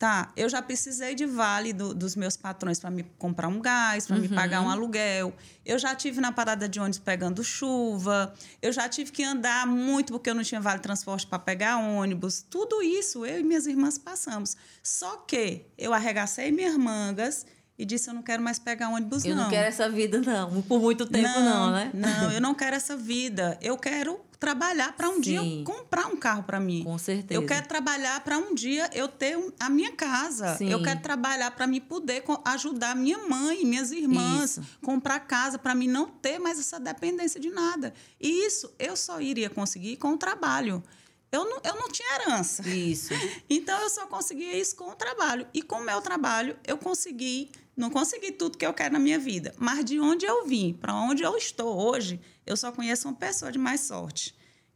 [0.06, 4.06] Tá, eu já precisei de vale do- dos meus patrões para me comprar um gás,
[4.06, 4.36] para me Uhum.
[4.36, 5.34] pagar um aluguel.
[5.66, 8.32] Eu já tive na parada de ônibus pegando chuva.
[8.62, 12.46] Eu já tive que andar muito porque eu não tinha vale transporte para pegar ônibus.
[12.48, 14.56] Tudo isso eu e minhas irmãs passamos.
[14.84, 17.44] Só que eu arregacei minhas mangas
[17.78, 19.44] e disse eu não quero mais pegar ônibus Eu não.
[19.46, 20.62] não quero essa vida, não.
[20.62, 21.90] Por muito tempo, não, né?
[21.96, 23.58] Não, eu não quero essa vida.
[23.60, 25.22] Eu quero trabalhar para um Sim.
[25.22, 26.84] dia eu comprar um carro para mim.
[26.84, 27.40] Com certeza.
[27.40, 30.56] Eu quero trabalhar para um dia eu ter a minha casa.
[30.58, 30.70] Sim.
[30.70, 34.64] Eu quero trabalhar para me poder ajudar minha mãe, minhas irmãs, isso.
[34.82, 37.94] comprar casa para mim não ter mais essa dependência de nada.
[38.20, 40.84] E isso eu só iria conseguir com o trabalho.
[41.32, 42.68] Eu não, eu não tinha herança.
[42.68, 43.14] Isso.
[43.50, 45.46] Então eu só conseguia isso com o trabalho.
[45.54, 49.20] E com o meu trabalho, eu consegui, não consegui tudo que eu quero na minha
[49.20, 53.16] vida, mas de onde eu vim, para onde eu estou hoje, eu só conheço uma
[53.16, 54.36] pessoa de mais sorte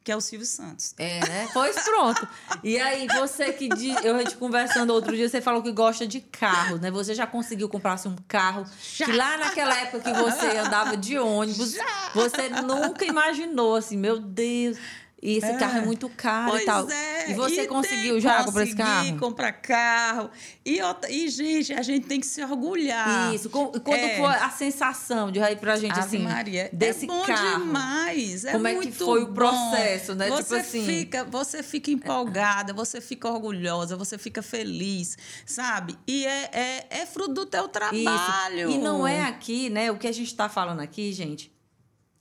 [0.09, 0.95] que é o Silvio Santos.
[0.97, 1.49] É, né?
[1.53, 2.27] Pois pronto.
[2.63, 3.69] E aí, você que.
[3.69, 6.89] De, eu a gente conversando outro dia, você falou que gosta de carro, né?
[6.89, 9.05] Você já conseguiu comprar assim, um carro já.
[9.05, 11.85] que lá naquela época que você andava de ônibus, já.
[12.15, 14.77] você nunca imaginou assim, meu Deus.
[15.21, 15.57] E esse é.
[15.57, 16.89] carro é muito caro pois e tal.
[16.89, 17.31] É.
[17.31, 19.19] E você e conseguiu já comprar esse carro?
[19.19, 20.29] comprar carro.
[20.65, 20.79] E,
[21.09, 23.33] e, gente, a gente tem que se orgulhar.
[23.33, 23.49] Isso.
[23.49, 24.17] Quando é.
[24.17, 27.59] foi a sensação de ir pra gente, Ave assim, Maria, é desse é bom carro?
[27.59, 28.45] demais.
[28.45, 29.31] É Como é que foi bom.
[29.31, 30.29] o processo, né?
[30.29, 30.85] Você, tipo assim...
[30.85, 35.97] fica, você fica empolgada, você fica orgulhosa, você fica feliz, sabe?
[36.07, 38.69] E é, é, é fruto do teu trabalho.
[38.69, 38.77] Isso.
[38.77, 39.91] E não é aqui, né?
[39.91, 41.51] O que a gente está falando aqui, gente,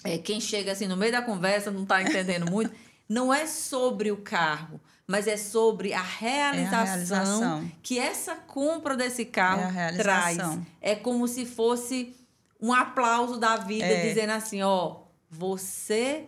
[0.03, 2.73] é quem chega assim no meio da conversa, não está entendendo muito
[3.09, 7.73] não é sobre o carro, mas é sobre a realização, é a realização.
[7.83, 10.39] que essa compra desse carro é traz.
[10.81, 12.15] É como se fosse
[12.61, 14.09] um aplauso da vida, é.
[14.09, 16.27] dizendo assim, ó, você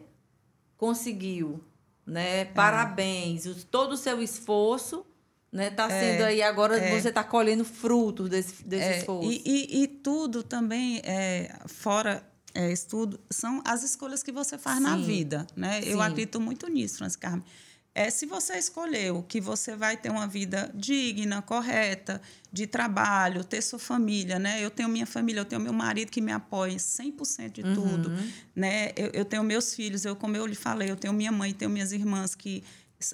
[0.77, 1.63] conseguiu,
[2.07, 2.41] né?
[2.41, 2.45] É.
[2.47, 5.05] Parabéns, todo o seu esforço
[5.53, 5.71] né?
[5.71, 9.31] Tá é, sendo aí agora é, você está colhendo frutos desse, desse é, esforço.
[9.31, 12.23] E, e, e, tudo também é, fora
[12.55, 14.83] é, estudo, são as escolhas que você faz Sim.
[14.83, 15.47] na vida.
[15.57, 15.81] Né?
[15.85, 17.45] Eu acredito muito nisso, Francis Carmen.
[17.93, 23.61] É, se você escolheu que você vai ter uma vida digna, correta, de trabalho, ter
[23.63, 24.65] sua família, né?
[24.65, 27.75] Eu tenho minha família, eu tenho meu marido que me apoia 100% de uhum.
[27.75, 28.13] tudo,
[28.55, 28.93] né?
[28.97, 31.71] Eu, eu, tenho meus filhos, eu como eu lhe falei, eu tenho minha mãe, tenho
[31.71, 32.63] minhas irmãs que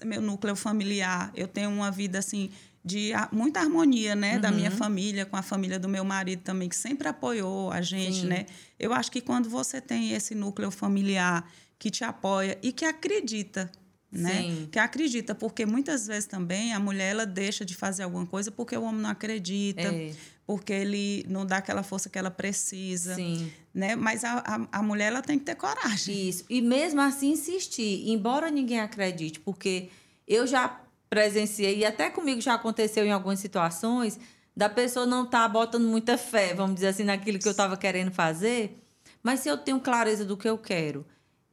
[0.05, 2.51] meu núcleo familiar, eu tenho uma vida assim
[2.87, 4.41] de muita harmonia, né, uhum.
[4.41, 4.77] da minha uhum.
[4.77, 8.27] família com a família do meu marido também que sempre apoiou a gente, Sim.
[8.29, 8.47] né?
[8.79, 13.69] Eu acho que quando você tem esse núcleo familiar que te apoia e que acredita,
[14.11, 14.43] né?
[14.43, 14.69] Sim.
[14.71, 18.77] Que acredita, porque muitas vezes também a mulher ela deixa de fazer alguma coisa porque
[18.77, 20.13] o homem não acredita, é.
[20.47, 23.51] porque ele não dá aquela força que ela precisa, Sim.
[23.75, 23.97] né?
[23.97, 26.29] Mas a, a, a mulher ela tem que ter coragem.
[26.29, 26.45] Isso.
[26.49, 29.89] E mesmo assim insistir, embora ninguém acredite, porque
[30.29, 34.19] eu já presenciei, e até comigo já aconteceu em algumas situações,
[34.57, 37.77] da pessoa não estar tá botando muita fé, vamos dizer assim, naquilo que eu estava
[37.77, 38.83] querendo fazer.
[39.23, 41.05] Mas se eu tenho clareza do que eu quero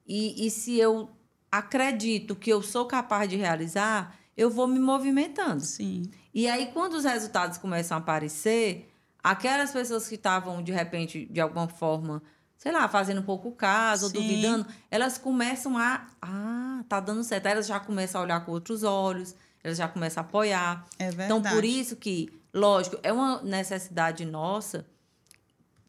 [0.07, 1.09] e, e se eu
[1.51, 5.61] acredito que eu sou capaz de realizar, eu vou me movimentando.
[5.61, 6.03] Sim.
[6.33, 8.91] E aí, quando os resultados começam a aparecer,
[9.23, 12.23] aquelas pessoas que estavam, de repente, de alguma forma,
[12.57, 14.17] sei lá, fazendo pouco caso, Sim.
[14.17, 16.07] ou duvidando, elas começam a.
[16.21, 17.45] Ah, tá dando certo.
[17.45, 20.86] Aí elas já começam a olhar com outros olhos, elas já começam a apoiar.
[20.99, 21.26] É verdade.
[21.26, 24.86] Então, por isso que, lógico, é uma necessidade nossa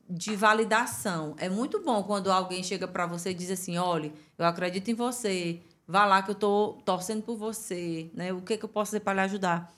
[0.08, 1.34] de validação.
[1.38, 4.94] É muito bom quando alguém chega para você e diz assim: olha, eu acredito em
[4.94, 8.32] você, vá lá que eu estou torcendo por você, né?
[8.32, 9.74] O que, que eu posso fazer para lhe ajudar?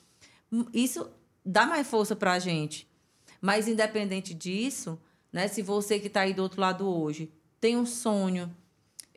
[0.73, 1.09] Isso
[1.45, 2.87] dá mais força para a gente.
[3.41, 4.99] Mas, independente disso,
[5.33, 5.49] né?
[5.49, 8.55] Se você que está aí do outro lado hoje tem um sonho,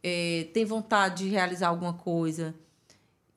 [0.02, 2.56] é, tem vontade de realizar alguma coisa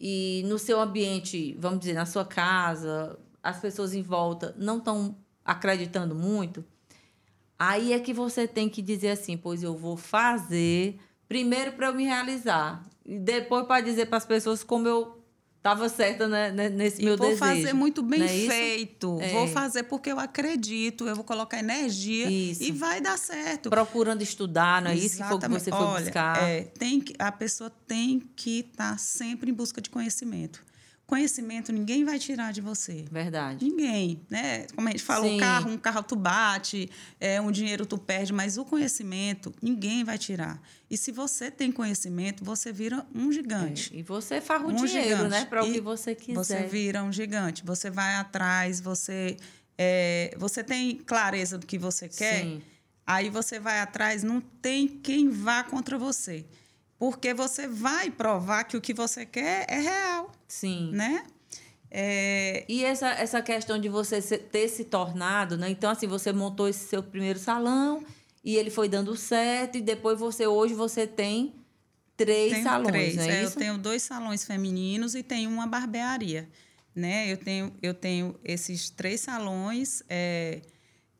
[0.04, 5.16] e no seu ambiente, vamos dizer, na sua casa, as pessoas em volta não estão
[5.44, 6.64] acreditando muito,
[7.56, 11.94] aí é que você tem que dizer assim, pois eu vou fazer primeiro para eu
[11.94, 12.84] me realizar.
[13.06, 15.21] E depois para dizer para as pessoas como eu
[15.62, 17.46] Estava certa né, nesse e meu vou desejo.
[17.46, 19.16] Vou fazer muito bem é feito.
[19.20, 19.32] É.
[19.32, 22.64] Vou fazer porque eu acredito, eu vou colocar energia isso.
[22.64, 23.70] e vai dar certo.
[23.70, 25.06] Procurando estudar, não é Exatamente.
[25.06, 26.42] isso que, que você foi Olha, buscar?
[26.42, 30.60] É, tem que, a pessoa tem que estar tá sempre em busca de conhecimento.
[31.12, 33.04] Conhecimento ninguém vai tirar de você.
[33.12, 33.62] Verdade.
[33.62, 34.66] Ninguém, né?
[34.74, 36.88] Como a gente fala, o carro, um carro tu bate,
[37.20, 40.58] é, um dinheiro tu perde, mas o conhecimento ninguém vai tirar.
[40.90, 43.94] E se você tem conhecimento, você vira um gigante.
[43.94, 45.28] É, e você farra o um dinheiro, gigante.
[45.28, 45.44] né?
[45.44, 46.34] Para o que você quiser.
[46.34, 47.62] Você vira um gigante.
[47.62, 49.36] Você vai atrás, você,
[49.76, 52.40] é, você tem clareza do que você quer.
[52.40, 52.62] Sim.
[53.06, 56.46] Aí você vai atrás, não tem quem vá contra você
[57.02, 60.30] porque você vai provar que o que você quer é real.
[60.46, 60.92] Sim.
[60.92, 61.24] Né?
[61.90, 62.64] É...
[62.68, 65.68] E essa, essa questão de você ter se tornado, né?
[65.68, 68.04] Então, assim, você montou esse seu primeiro salão
[68.44, 71.56] e ele foi dando certo, e depois você, hoje, você tem
[72.16, 73.18] três tenho salões, três.
[73.18, 76.48] É, é Eu tenho dois salões femininos e tenho uma barbearia.
[76.94, 77.32] Né?
[77.32, 80.04] Eu, tenho, eu tenho esses três salões.
[80.08, 80.62] É,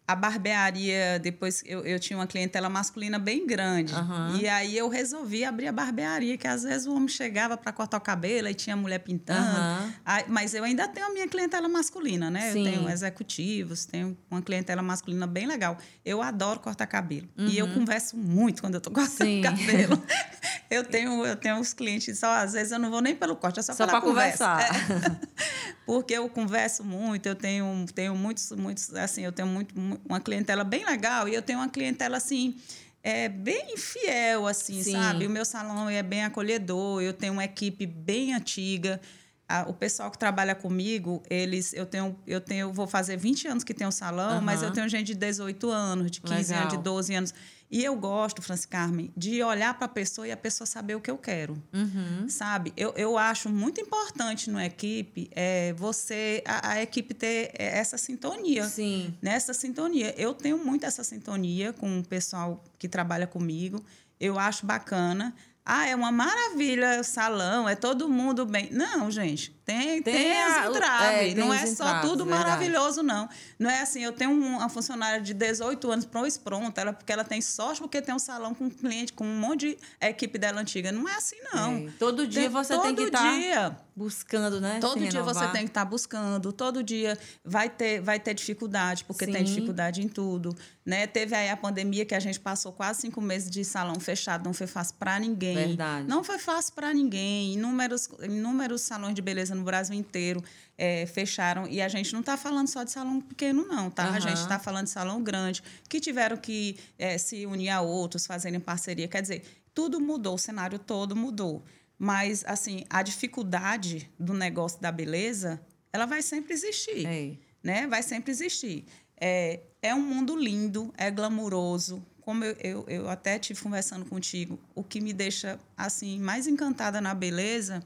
[0.07, 3.95] a barbearia, depois eu, eu tinha uma clientela masculina bem grande.
[3.95, 4.37] Aham.
[4.41, 7.97] E aí eu resolvi abrir a barbearia, que às vezes o homem chegava para cortar
[7.99, 9.41] o cabelo e tinha mulher pintando.
[9.41, 9.95] Aham.
[10.05, 12.53] Aí- mas eu ainda tenho a minha clientela masculina, né?
[12.53, 12.67] Sim.
[12.67, 15.79] Eu tenho executivos, tenho uma clientela masculina bem legal.
[16.05, 17.29] Eu adoro cortar cabelo.
[17.38, 19.35] E eu converso muito quando eu tô cortando Uhum.
[19.37, 19.43] Sim.
[19.43, 20.03] cabelo.
[20.69, 23.61] eu tenho eu tenho uns clientes só, às vezes eu não vou nem pelo corte,
[23.61, 24.47] é só, Só pela pra conversa.
[24.49, 25.21] conversar.
[25.21, 25.33] É.
[25.87, 30.21] Porque eu converso muito, eu tenho, tenho muitos, muitos, assim, eu tenho muito, mu- uma
[30.21, 32.57] clientela bem legal e eu tenho uma clientela, assim,
[33.03, 34.93] é, bem fiel, assim, Sim.
[34.93, 35.27] sabe?
[35.27, 39.01] O meu salão é bem acolhedor, eu tenho uma equipe bem antiga.
[39.49, 43.65] A- o pessoal que trabalha comigo, eles, eu tenho, eu tenho, vou fazer 20 anos
[43.65, 44.69] que tenho salão, mas Aham.
[44.71, 46.83] eu tenho gente de 18 anos, de 15 anos, de Legal.
[46.95, 47.35] 12 anos.
[47.73, 51.01] E eu gosto, Franci Carmen, de olhar para a pessoa e a pessoa saber o
[51.01, 52.29] que eu quero Uhum.
[52.29, 52.71] sabe?
[52.77, 58.69] Eu, eu acho muito importante na equipe é, você, a, a equipe ter essa sintonia.
[58.69, 59.17] Sim.
[59.23, 60.15] Nessa sintonia.
[60.19, 63.83] Eu tenho muito essa sintonia com o pessoal que trabalha comigo.
[64.21, 65.35] Eu acho bacana.
[65.65, 68.69] Ah, é uma maravilha o salão, é todo mundo bem.
[68.73, 71.09] Não, gente, tem, Tem tem, as entraves.
[71.09, 72.44] é, tem não é só entraves, tudo verdade.
[72.46, 73.29] maravilhoso, não.
[73.59, 77.12] Não é assim, eu tenho um- uma funcionária de 18 anos, pronto, pronta, ela, porque
[77.12, 80.38] ela tem sorte porque tem um salão com um cliente, com um monte de equipe
[80.38, 80.90] dela antiga.
[80.90, 81.75] Não é assim, não.
[81.77, 81.90] É.
[81.98, 83.77] Todo dia você tem que todo estar dia.
[83.94, 84.79] buscando, né?
[84.81, 89.05] Todo se dia você tem que estar buscando, todo dia vai ter, vai ter dificuldade,
[89.05, 89.44] porque tem Sim.
[89.44, 90.57] dificuldade em tudo.
[90.85, 91.07] Né?
[91.07, 94.53] Teve aí a pandemia que a gente passou quase cinco meses de salão fechado, não
[94.53, 95.55] foi fácil para ninguém.
[95.55, 96.09] Verdade.
[96.09, 97.53] Não foi fácil para ninguém.
[97.55, 100.43] Inúmeros, inúmeros salões de beleza no Brasil inteiro
[100.77, 101.67] eh, fecharam.
[101.69, 104.05] E a gente não está falando só de salão pequeno, não, tá?
[104.05, 104.17] Aham.
[104.17, 108.27] A gente está falando de salão grande, que tiveram que eh, se unir a outros,
[108.27, 109.09] fazerem parceria.
[109.09, 111.65] Quer dizer, tudo mudou, o cenário todo mudou.
[111.99, 115.61] Mas, assim, a dificuldade do negócio da beleza,
[115.93, 117.33] ela vai sempre existir É.
[117.62, 117.87] né?
[117.87, 118.85] Vai sempre existir.
[119.21, 122.05] É, é um mundo lindo, é glamuroso.
[122.21, 127.01] Como eu, eu, eu até tive conversando contigo, o que me deixa assim mais encantada
[127.01, 127.83] na beleza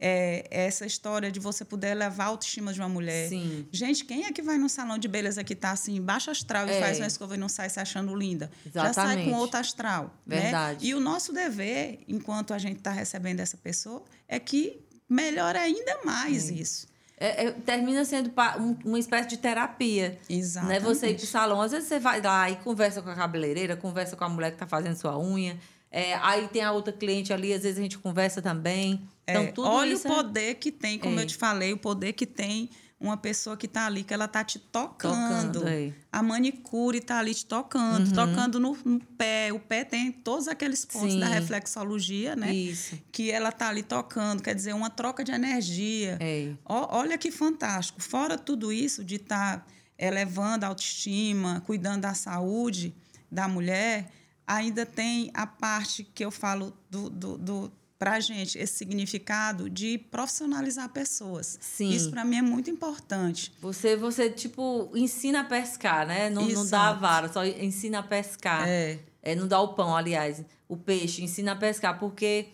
[0.00, 3.28] é essa história de você poder levar a autoestima de uma mulher.
[3.28, 3.66] Sim.
[3.70, 6.70] Gente, quem é que vai num salão de beleza que tá assim, baixo astral e
[6.70, 6.80] É.
[6.80, 8.50] faz uma escova e não sai se achando linda?
[8.74, 9.30] Já sai Exatamente.
[9.30, 10.14] com outro astral.
[10.26, 10.84] Verdade.
[10.84, 10.90] Né?
[10.90, 15.98] E o nosso dever, enquanto a gente está recebendo essa pessoa, é que melhore ainda
[16.04, 16.88] mais isso.
[17.22, 20.18] É, é, termina sendo um- uma espécie de terapia.
[20.26, 20.80] Exatamente.
[20.80, 20.80] Né?
[20.88, 24.16] Você ir pro salão, às vezes você vai lá e conversa com a cabeleireira, conversa
[24.16, 25.58] com a mulher que está fazendo sua unha.
[25.90, 29.06] É, aí tem a outra cliente ali, às vezes a gente conversa também.
[29.30, 31.22] Então, É, tudo olha isso o é- poder que tem, como É.
[31.22, 34.44] eu te falei, o poder que tem uma pessoa que está ali, que ela está
[34.44, 35.52] te tocando.
[35.60, 35.90] Tocando, é.
[36.12, 39.50] A manicure está ali te tocando, tocando no, no pé.
[39.54, 41.20] O pé tem todos aqueles pontos Sim.
[41.20, 42.52] da reflexologia, né?
[42.54, 42.98] Isso.
[43.10, 46.18] Que ela está ali tocando, quer dizer, uma troca de energia.
[46.20, 46.52] É.
[46.64, 48.02] Ó, olha que fantástico.
[48.02, 49.66] Fora tudo isso de estar
[49.98, 52.94] elevando a autoestima, cuidando da saúde
[53.30, 54.10] da mulher,
[54.46, 59.68] ainda tem a parte que eu falo do, do, do para a gente, esse significado
[59.68, 61.58] de profissionalizar pessoas.
[61.60, 61.90] Sim.
[61.90, 63.52] Isso para mim é muito importante.
[63.60, 66.30] Você, você, tipo, ensina a pescar, né?
[66.30, 68.66] Não, não dá a vara, só ensina a pescar.
[68.66, 69.00] É.
[69.20, 72.48] É, não dá o pão, aliás, o peixe, ensina a pescar, porque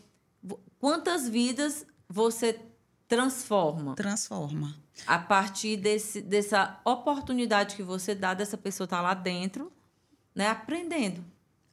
[0.81, 2.59] quantas vidas você
[3.07, 4.75] transforma Transforma.
[5.07, 9.71] a partir desse, dessa oportunidade que você dá dessa pessoa estar lá dentro,
[10.35, 11.25] né, aprendendo.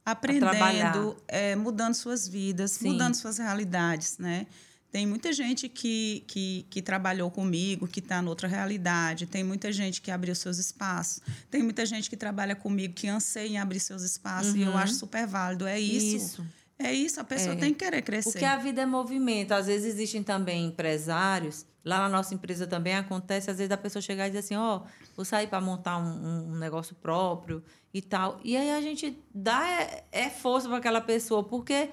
[0.06, 2.92] Aprendendo, é, mudando suas vidas, Sim.
[2.92, 4.46] mudando suas realidades, né?
[4.92, 9.26] Tem muita gente que, que, que trabalhou comigo, que está noutra realidade.
[9.26, 11.20] Tem muita gente que abriu seus espaços.
[11.50, 14.54] Tem muita gente que trabalha comigo que anseia em abrir seus espaços.
[14.54, 14.78] E eu Uhum.
[14.78, 15.66] acho super válido.
[15.66, 16.16] É isso.
[16.16, 16.46] Isso.
[16.78, 17.20] É isso.
[17.20, 17.56] A pessoa É.
[17.58, 18.34] tem que querer crescer.
[18.34, 19.54] Porque a vida é movimento.
[19.54, 21.66] Às vezes existem também empresários.
[21.86, 24.82] Lá na nossa empresa também acontece, às vezes, a pessoa chegar e dizer assim, ó,
[25.15, 27.62] vou sair para montar um, um- um negócio próprio
[27.93, 28.39] e tal.
[28.43, 31.89] E aí a gente dá é, é força para aquela pessoa, porque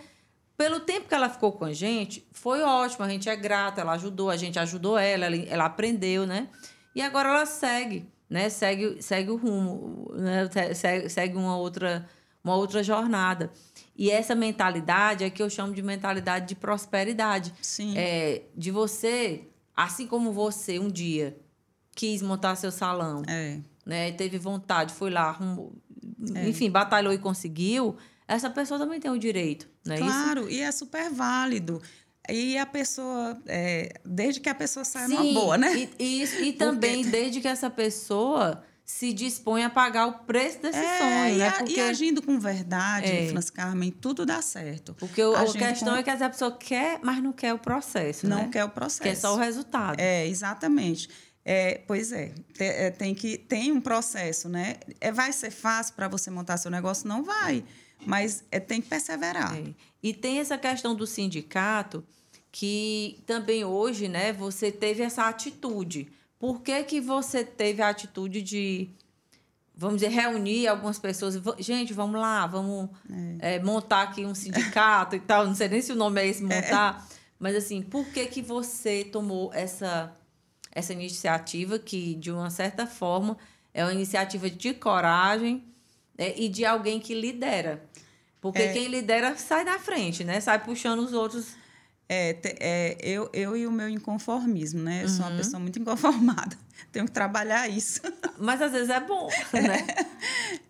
[0.57, 3.93] pelo tempo que ela ficou com a gente, foi ótimo, a gente é grata, ela
[3.93, 6.49] ajudou, a gente ajudou ela, ela, ela aprendeu, né?
[6.95, 8.49] E agora ela segue, né?
[8.49, 10.49] Segue, segue o rumo, né?
[10.75, 12.07] Segue, segue uma outra
[12.43, 13.51] uma outra jornada.
[13.97, 17.53] E essa mentalidade é que eu chamo de mentalidade de prosperidade.
[17.61, 17.93] Sim.
[17.99, 19.47] É, de você,
[19.85, 21.37] assim como você um dia
[21.95, 23.59] quis montar seu salão, É.
[23.85, 24.13] né?
[24.13, 25.73] Teve vontade, foi lá, arrumou,
[26.35, 26.49] É.
[26.49, 30.07] enfim, batalhou e conseguiu, essa pessoa também tem o direito, não é isso?
[30.09, 31.83] Claro, e é super válido.
[32.29, 35.75] E a pessoa, é, desde que a pessoa saia numa Sim, boa, né?
[35.77, 40.59] E, e isso- e também desde que essa pessoa se dispõe a pagar o preço
[40.61, 41.49] desse É, sonho, e, né?
[41.49, 43.29] a- Porque, e agindo com verdade, É.
[43.29, 44.95] Francis Carmen, tudo dá certo.
[44.99, 48.27] porque o- a, questão com- é que essa pessoa quer, mas não quer o processo,
[48.27, 48.49] Não né?
[48.53, 49.03] quer o processo.
[49.03, 49.99] Quer só o resultado.
[50.01, 51.09] É, exatamente.
[51.45, 54.77] É, pois é, tem, é, tem que tem um processo, né?
[55.01, 57.09] É, vai ser fácil para você montar seu negócio?
[57.09, 57.65] Não vai,
[58.05, 59.57] mas é, tem que perseverar.
[59.57, 59.65] É.
[60.03, 62.05] E tem essa questão do sindicato
[62.53, 64.33] que também hoje, né?
[64.33, 66.09] Você teve essa atitude.
[66.41, 68.91] Por que, que você teve a atitude de
[69.81, 71.41] vamos dizer, reunir algumas pessoas.
[71.59, 72.91] Gente, vamos lá, vamos
[73.41, 73.55] é.
[73.55, 75.47] É, montar aqui um sindicato e tal.
[75.47, 77.03] Não sei nem se o nome é esse, montar.
[77.11, 77.17] É.
[77.39, 80.15] Mas, assim, por que, que você tomou essa,
[80.71, 83.39] essa iniciativa que, de uma certa forma,
[83.73, 85.65] é uma iniciativa de coragem
[86.19, 87.83] é, e de alguém que lidera?
[88.39, 88.73] Porque é.
[88.75, 90.41] quem lidera sai da frente, né?
[90.41, 91.55] Sai puxando os outros
[92.13, 95.03] é, é, eu, eu e o meu inconformismo, né?
[95.03, 95.09] Eu uhum.
[95.09, 95.37] sou uma uhum.
[95.37, 96.59] pessoa muito inconformada.
[96.91, 98.01] Tenho que trabalhar isso.
[98.37, 99.87] Mas às vezes é bom, né?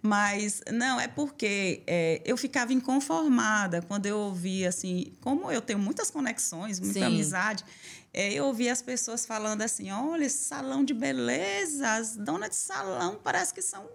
[0.03, 5.79] Mas, não, é porque é, eu ficava inconformada quando eu ouvia, assim, como eu tenho
[5.79, 7.07] muitas conexões, muita Sim.
[7.07, 7.65] amizade,
[8.13, 12.57] é, eu ouvia as pessoas falando assim: olha, esse salão de beleza, as donas de
[12.57, 13.89] salão parece que são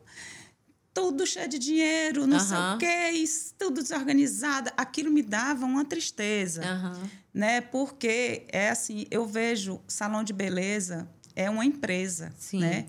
[0.96, 2.44] tudo cheio de dinheiro, não uhum.
[2.44, 3.24] sei o quê,
[3.60, 4.72] tudo desorganizado.
[4.78, 7.10] Aquilo me dava uma tristeza, uhum.
[7.34, 7.60] né?
[7.60, 12.60] Porque é assim, eu vejo salão de beleza é uma empresa, Sim.
[12.60, 12.86] né?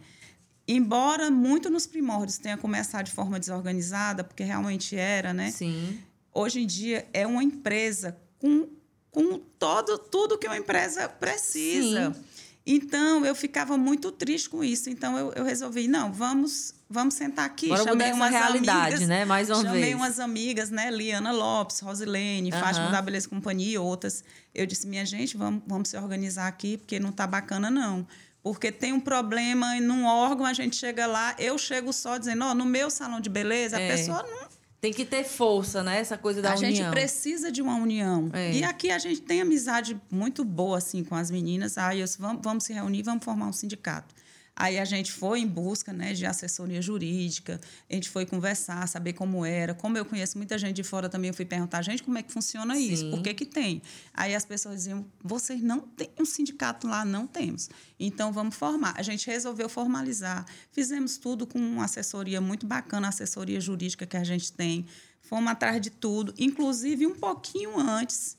[0.69, 5.51] Embora muito nos primórdios tenha começado de forma desorganizada, porque realmente era, né?
[5.51, 5.99] Sim.
[6.33, 8.69] Hoje em dia é uma empresa com,
[9.11, 12.13] com todo tudo que uma empresa precisa.
[12.13, 12.25] Sim.
[12.67, 14.91] Então, eu ficava muito triste com isso.
[14.91, 17.69] Então, eu, eu resolvi, não, vamos vamos sentar aqui.
[17.69, 19.25] Bora chamei umas realidade, amigas, né?
[19.25, 19.95] Mais uma chamei vez.
[19.95, 20.91] umas amigas, né?
[20.91, 22.61] Liana Lopes, Rosilene, uhum.
[22.61, 24.25] Fátima da Beleza Companhia e outras.
[24.55, 28.07] Eu disse, minha gente, vamos, vamos se organizar aqui, porque não tá bacana, não.
[28.43, 32.51] Porque tem um problema num órgão, a gente chega lá, eu chego só dizendo, ó,
[32.51, 33.89] oh, no meu salão de beleza, é.
[33.89, 35.99] a pessoa não tem que ter força, né?
[35.99, 36.71] Essa coisa da a união.
[36.71, 38.31] A gente precisa de uma união.
[38.33, 38.53] É.
[38.53, 41.79] E aqui a gente tem amizade muito boa, assim, com as meninas.
[41.79, 44.15] Aí, eu, vamos, vamos se reunir, vamos formar um sindicato.
[44.59, 49.13] Aí a gente foi em busca né, de assessoria jurídica, a gente foi conversar, saber
[49.13, 49.75] como era.
[49.75, 52.33] Como eu conheço muita gente de fora também, eu fui perguntar, gente, como é que
[52.33, 52.93] funciona Sim.
[52.93, 53.11] isso?
[53.11, 53.83] Por que, que tem?
[54.15, 57.05] Aí as pessoas diziam, vocês não têm um sindicato lá?
[57.05, 57.69] Não temos.
[58.01, 58.95] Então vamos formar.
[58.97, 60.47] A gente resolveu formalizar.
[60.73, 64.87] Fizemos tudo com uma assessoria muito bacana, a assessoria jurídica que a gente tem.
[65.21, 68.36] Fomos atrás de tudo, inclusive um pouquinho antes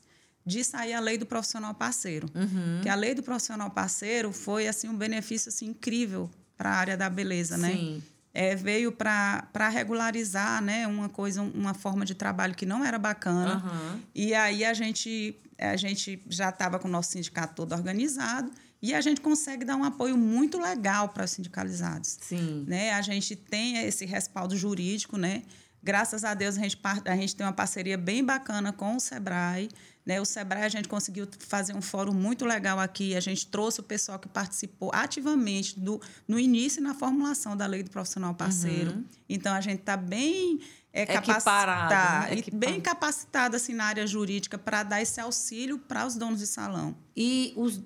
[0.48, 2.26] de sair a lei do profissional parceiro.
[2.34, 2.80] Uhum.
[2.82, 6.96] Que a lei do profissional parceiro foi assim um benefício assim, incrível para a área
[6.96, 7.70] da beleza, né?
[7.70, 8.02] Sim.
[8.32, 13.62] É, veio para regularizar né, uma coisa, uma forma de trabalho que não era bacana.
[13.64, 14.00] Uhum.
[14.14, 18.94] E aí a gente, a gente já estava com o nosso sindicato todo organizado e
[18.94, 22.16] a gente consegue dar um apoio muito legal para os sindicalizados.
[22.20, 22.64] Sim.
[22.66, 22.92] Né?
[22.92, 25.42] A gente tem esse respaldo jurídico, né?
[25.82, 29.68] Graças a Deus, a gente, a gente tem uma parceria bem bacana com o SEBRAE.
[30.08, 30.18] Né?
[30.18, 33.14] O SEBRAE, a gente conseguiu fazer um fórum muito legal aqui.
[33.14, 37.66] A gente trouxe o pessoal que participou ativamente do, no início e na formulação da
[37.66, 38.92] lei do profissional parceiro.
[38.92, 39.04] Uhum.
[39.28, 40.60] Então, a gente está bem
[40.94, 42.42] é, capacitada, né?
[42.54, 46.96] bem capacitada assim, na área jurídica para dar esse auxílio para os donos de salão.
[47.14, 47.84] E os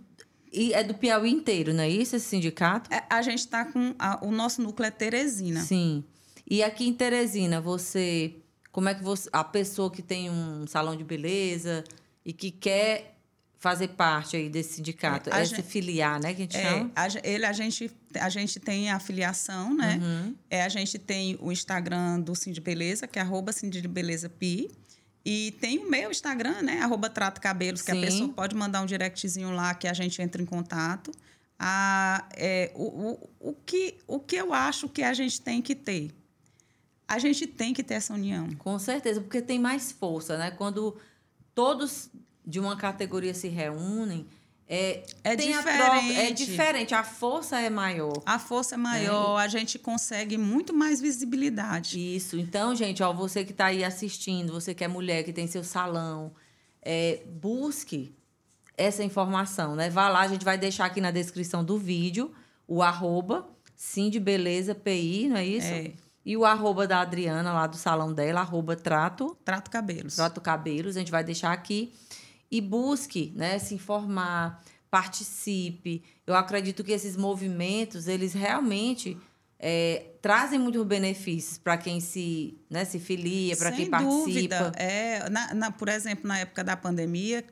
[0.52, 2.92] e é do Piauí inteiro, não é isso, esse sindicato?
[2.92, 3.96] É, a gente está com.
[3.98, 5.60] A, o nosso núcleo é Teresina.
[5.62, 6.04] Sim.
[6.48, 8.36] E aqui em Teresina, você.
[8.70, 9.28] Como é que você.
[9.32, 11.82] A pessoa que tem um salão de beleza
[12.24, 13.16] e que quer
[13.58, 16.34] fazer parte aí desse sindicato, é, é gente, se filiar, né?
[16.34, 16.90] Que a gente é, chama?
[16.96, 20.00] A, ele, a, gente, a gente tem a filiação, né?
[20.02, 20.34] Uhum.
[20.50, 23.52] É, a gente tem o Instagram do Cindy Beleza, que é arroba
[23.88, 24.68] Beleza Pi.
[25.24, 26.80] E tem o meu Instagram, né?
[26.80, 27.98] Arroba Trato Cabelos, que Sim.
[27.98, 31.12] a pessoa pode mandar um directzinho lá que a gente entra em contato.
[31.56, 35.76] Ah, é, o, o, o, que, o que eu acho que a gente tem que
[35.76, 36.10] ter?
[37.12, 38.48] a gente tem que ter essa união.
[38.54, 40.50] Com certeza, porque tem mais força, né?
[40.50, 40.96] Quando
[41.54, 42.10] todos
[42.44, 44.26] de uma categoria se reúnem,
[44.68, 46.16] é, é diferente.
[46.16, 48.22] é diferente, a força é maior.
[48.24, 49.44] A força é maior, é.
[49.44, 51.98] a gente consegue muito mais visibilidade.
[51.98, 52.38] Isso.
[52.38, 55.62] Então, gente, ó, você que está aí assistindo, você que é mulher, que tem seu
[55.62, 56.32] salão,
[56.80, 58.14] é, busque
[58.76, 59.90] essa informação, né?
[59.90, 62.32] Vá lá, a gente vai deixar aqui na descrição do vídeo
[62.66, 63.46] o arroba
[63.76, 65.66] Sim de Beleza PI, não é isso?
[65.66, 65.92] É.
[66.24, 69.36] E o arroba da Adriana, lá do salão dela, arroba trato...
[69.44, 70.16] Trato Cabelos.
[70.16, 71.92] Trato Cabelos, a gente vai deixar aqui.
[72.50, 76.02] E busque né, se informar, participe.
[76.26, 79.16] Eu acredito que esses movimentos, eles realmente...
[79.64, 84.56] É, trazem muitos benefícios para quem se, né, se filia, para quem dúvida.
[84.56, 84.72] participa.
[84.76, 87.44] É, na, na, por exemplo, na época da pandemia,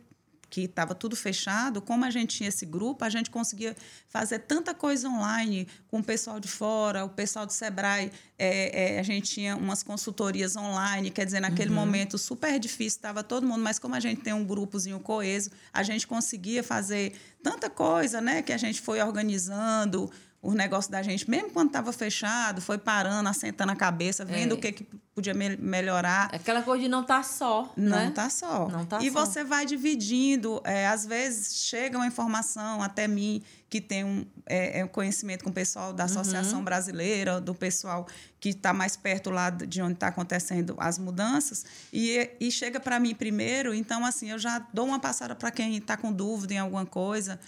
[0.50, 3.76] que estava tudo fechado, como a gente tinha esse grupo, a gente conseguia
[4.08, 9.00] fazer tanta coisa online com o pessoal de fora, o pessoal do Sebrae, é, é,
[9.00, 11.76] a gente tinha umas consultorias online, quer dizer, naquele uhum.
[11.76, 15.84] momento super difícil, estava todo mundo, mas como a gente tem um grupozinho coeso, a
[15.84, 20.10] gente conseguia fazer tanta coisa, né, que a gente foi organizando,
[20.42, 24.54] o negócio da gente, mesmo quando estava fechado, foi parando, assentando a cabeça, vendo é.
[24.54, 24.84] o que, que
[25.14, 26.30] podia me melhorar.
[26.34, 27.70] Aquela coisa de não estar tá só.
[27.76, 28.10] Não né?
[28.10, 28.66] tá só.
[28.68, 29.26] Não tá e só.
[29.26, 30.62] você vai dividindo.
[30.64, 35.50] É, às vezes chega uma informação até mim que tem um é, é conhecimento com
[35.50, 36.64] o pessoal da Associação uhum.
[36.64, 38.06] Brasileira, do pessoal
[38.40, 42.98] que está mais perto lá de onde está acontecendo as mudanças, e, e chega para
[42.98, 43.74] mim primeiro.
[43.74, 47.38] Então, assim, eu já dou uma passada para quem está com dúvida em alguma coisa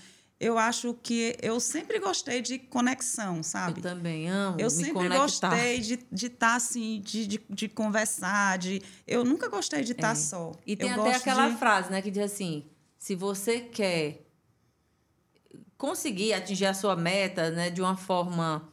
[0.42, 3.78] eu acho que eu sempre gostei de conexão, sabe?
[3.78, 4.60] Eu também amo.
[4.60, 5.18] Eu sempre conectar.
[5.18, 8.82] gostei de estar de tá, assim, de, de, de, conversar, de.
[9.06, 10.16] Eu nunca gostei de estar tá é.
[10.16, 10.50] só.
[10.66, 11.56] E tem eu até aquela de...
[11.56, 12.66] frase, né, que diz assim:
[12.98, 14.26] se você quer
[15.78, 18.68] conseguir atingir a sua meta, né, de uma forma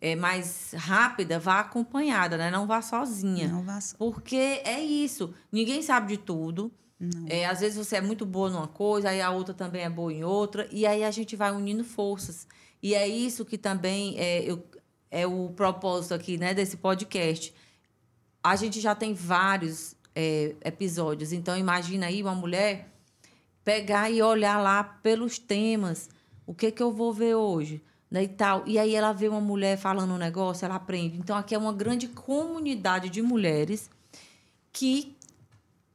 [0.00, 2.50] é, mais rápida, vá acompanhada, né?
[2.50, 3.46] Não vá sozinha.
[3.46, 3.96] Não vá so...
[3.96, 5.32] Porque é isso.
[5.52, 6.72] Ninguém sabe de tudo.
[7.28, 10.12] É, às vezes você é muito boa numa coisa, aí a outra também é boa
[10.12, 12.46] em outra, e aí a gente vai unindo forças.
[12.82, 14.64] E é isso que também é, eu,
[15.10, 17.54] é o propósito aqui né, desse podcast.
[18.42, 22.88] A gente já tem vários é, episódios, então imagina aí uma mulher
[23.64, 26.08] pegar e olhar lá pelos temas.
[26.46, 27.82] O que, que eu vou ver hoje?
[28.10, 28.64] Né, e tal.
[28.66, 31.18] E aí ela vê uma mulher falando um negócio, ela aprende.
[31.18, 33.90] Então aqui é uma grande comunidade de mulheres
[34.72, 35.17] que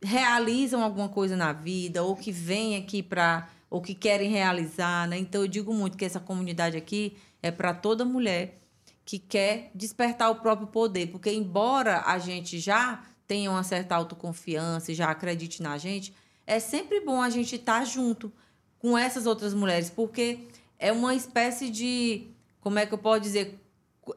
[0.04, 5.18] realizam alguma coisa na vida ou que vêm aqui para ou que querem realizar, né?
[5.18, 8.60] Então eu digo muito que essa comunidade aqui é para toda mulher
[9.04, 14.92] que quer despertar o próprio poder, porque embora a gente já tenha uma certa autoconfiança
[14.92, 16.14] e já acredite na gente,
[16.46, 18.32] é sempre bom a gente estar tá junto
[18.78, 20.48] com essas outras mulheres, porque
[20.78, 22.28] é uma espécie de,
[22.62, 23.60] como é que eu posso dizer,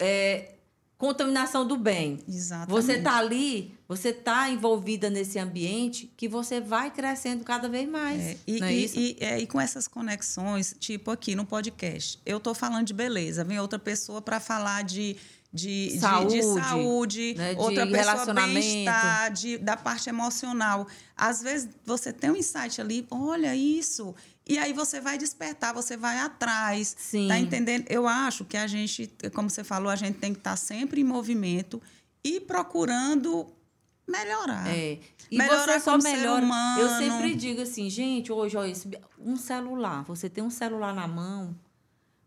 [0.00, 0.54] é,
[0.98, 2.18] contaminação do bem.
[2.28, 2.70] Exatamente.
[2.70, 8.20] Você está ali, você está envolvida nesse ambiente que você vai crescendo cada vez mais.
[8.20, 12.38] É, e, é e, e, é, e, com essas conexões, tipo aqui no podcast, eu
[12.38, 15.16] estou falando de beleza, vem outra pessoa para falar de
[15.52, 17.54] de saúde, de, de saúde né?
[17.54, 19.32] de outra pessoa bem-estar,
[19.62, 20.86] da parte emocional.
[21.16, 24.14] Às vezes você tem um insight ali, olha isso,
[24.46, 26.94] e aí você vai despertar, você vai atrás.
[26.98, 27.28] Sim.
[27.28, 27.86] Tá entendendo?
[27.88, 31.00] Eu acho que a gente, como você falou, a gente tem que estar tá sempre
[31.00, 31.80] em movimento
[32.22, 33.46] e procurando
[34.06, 34.68] melhorar.
[34.68, 34.98] É.
[35.30, 36.44] E melhorar você só melhora.
[36.44, 36.80] Humano.
[36.80, 38.72] Eu sempre digo assim, gente, hoje, olha,
[39.18, 41.56] um celular, você tem um celular na mão,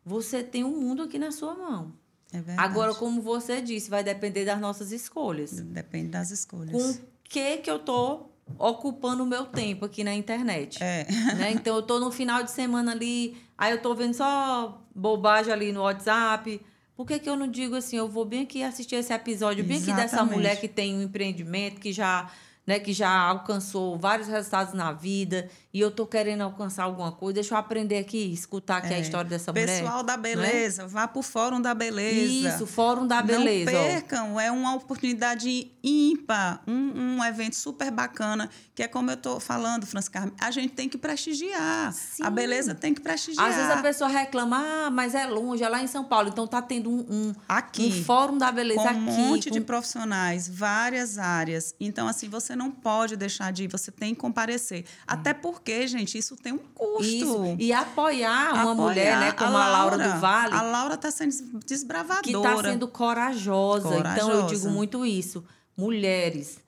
[0.06, 1.94] você tem um mundo aqui na sua mão.
[2.32, 2.60] É verdade.
[2.60, 5.52] Agora, como você disse, vai depender das nossas escolhas.
[5.52, 6.72] Depende das escolhas.
[6.72, 10.84] Com o que que eu tô ocupando o meu tempo aqui na internet.
[10.84, 11.08] É.
[11.38, 11.52] Né?
[11.52, 15.72] Então eu tô no final de semana ali, aí eu tô vendo só bobagem ali
[15.72, 16.62] no WhatsApp.
[17.00, 19.78] Por que, que eu não digo assim, eu vou bem aqui assistir esse episódio, bem
[19.78, 22.30] aqui dessa mulher que tem um empreendimento, que já
[22.68, 27.36] né, que já alcançou vários resultados na vida e eu tô querendo alcançar alguma coisa,
[27.36, 28.98] deixa eu aprender aqui, escutar aqui é.
[28.98, 29.84] a história dessa Pessoal mulher.
[29.84, 32.50] Pessoal da beleza, vá para o Fórum da Beleza.
[32.50, 33.72] Isso, Fórum da Beleza.
[33.72, 34.40] Não percam, ó.
[34.40, 39.86] é uma oportunidade ímpar, um, um evento super bacana, que é como eu tô falando,
[39.86, 41.94] Francisca, a gente tem que prestigiar.
[41.94, 42.24] Sim.
[42.24, 43.48] A beleza tem que prestigiar.
[43.48, 46.48] Às vezes a pessoa reclama, ah, mas é longe, é lá em São Paulo, então
[46.48, 48.98] tá tendo um, um, aqui, um Fórum da Beleza com aqui.
[48.98, 49.54] um monte com...
[49.54, 51.76] de profissionais, várias áreas.
[51.80, 54.86] Então, assim, você não pode deixar de ir, você tem que comparecer.
[55.06, 57.04] Até porque, gente, isso tem um custo.
[57.04, 57.56] Isso.
[57.60, 60.54] E apoiar uma apoiar mulher, né, como a Laura, a Laura do Vale.
[60.56, 62.24] A Laura está sendo desbravadora.
[62.24, 63.90] Que está sendo corajosa.
[63.90, 64.14] corajosa.
[64.14, 65.44] Então, eu digo muito isso.
[65.78, 66.60] Mulheres,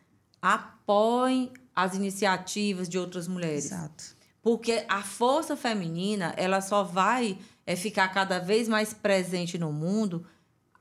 [0.41, 3.65] apoiem as iniciativas de outras mulheres.
[3.65, 4.03] Exato.
[4.41, 10.25] Porque a força feminina, ela só vai é, ficar cada vez mais presente no mundo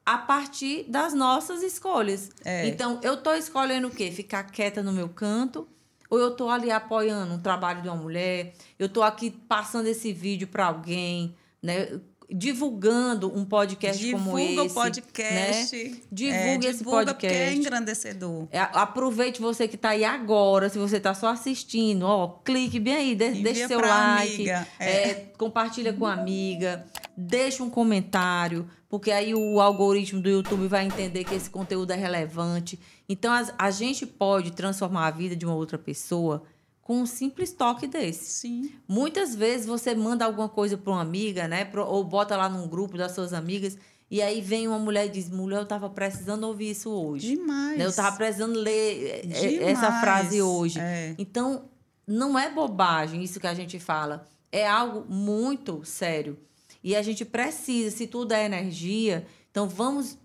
[0.05, 2.31] a partir das nossas escolhas.
[2.45, 2.67] É.
[2.67, 4.11] Então, eu estou escolhendo o quê?
[4.11, 5.69] Ficar quieta no meu canto,
[6.11, 10.13] ou eu estou ali apoiando um trabalho de uma mulher, eu estou aqui passando esse
[10.13, 12.01] vídeo para alguém, né?
[12.33, 14.49] Divulgando um podcast divulga como esse.
[14.49, 15.77] Divulga o podcast.
[15.77, 16.01] Né?
[16.11, 17.15] Divulgue é, esse podcast.
[17.15, 18.49] Porque é engrandecedor.
[18.51, 22.95] É, aproveite você que está aí agora, se você está só assistindo, ó, clique bem
[22.95, 24.69] aí, de, deixe seu like, amiga.
[24.79, 25.15] É.
[25.37, 31.25] compartilha com a amiga, deixa um comentário, porque aí o algoritmo do YouTube vai entender
[31.25, 32.79] que esse conteúdo é relevante.
[33.09, 36.45] Então, a, a gente pode transformar a vida de uma outra pessoa
[36.91, 38.25] com um simples toque desse.
[38.25, 38.73] Sim.
[38.89, 41.71] Muitas vezes você manda alguma coisa para uma amiga, né?
[41.87, 43.79] Ou bota lá num grupo das suas amigas.
[44.11, 47.37] E aí vem uma mulher e diz: mulher, eu estava precisando ouvir isso hoje.
[47.37, 47.79] Demais.
[47.81, 49.61] Eu estava precisando ler Demais.
[49.61, 50.81] essa frase hoje.
[50.81, 51.15] É.
[51.17, 51.67] Então,
[52.05, 54.29] não é bobagem isso que a gente fala.
[54.51, 56.37] É algo muito sério.
[56.83, 60.19] E a gente precisa, se tudo é energia, então vamos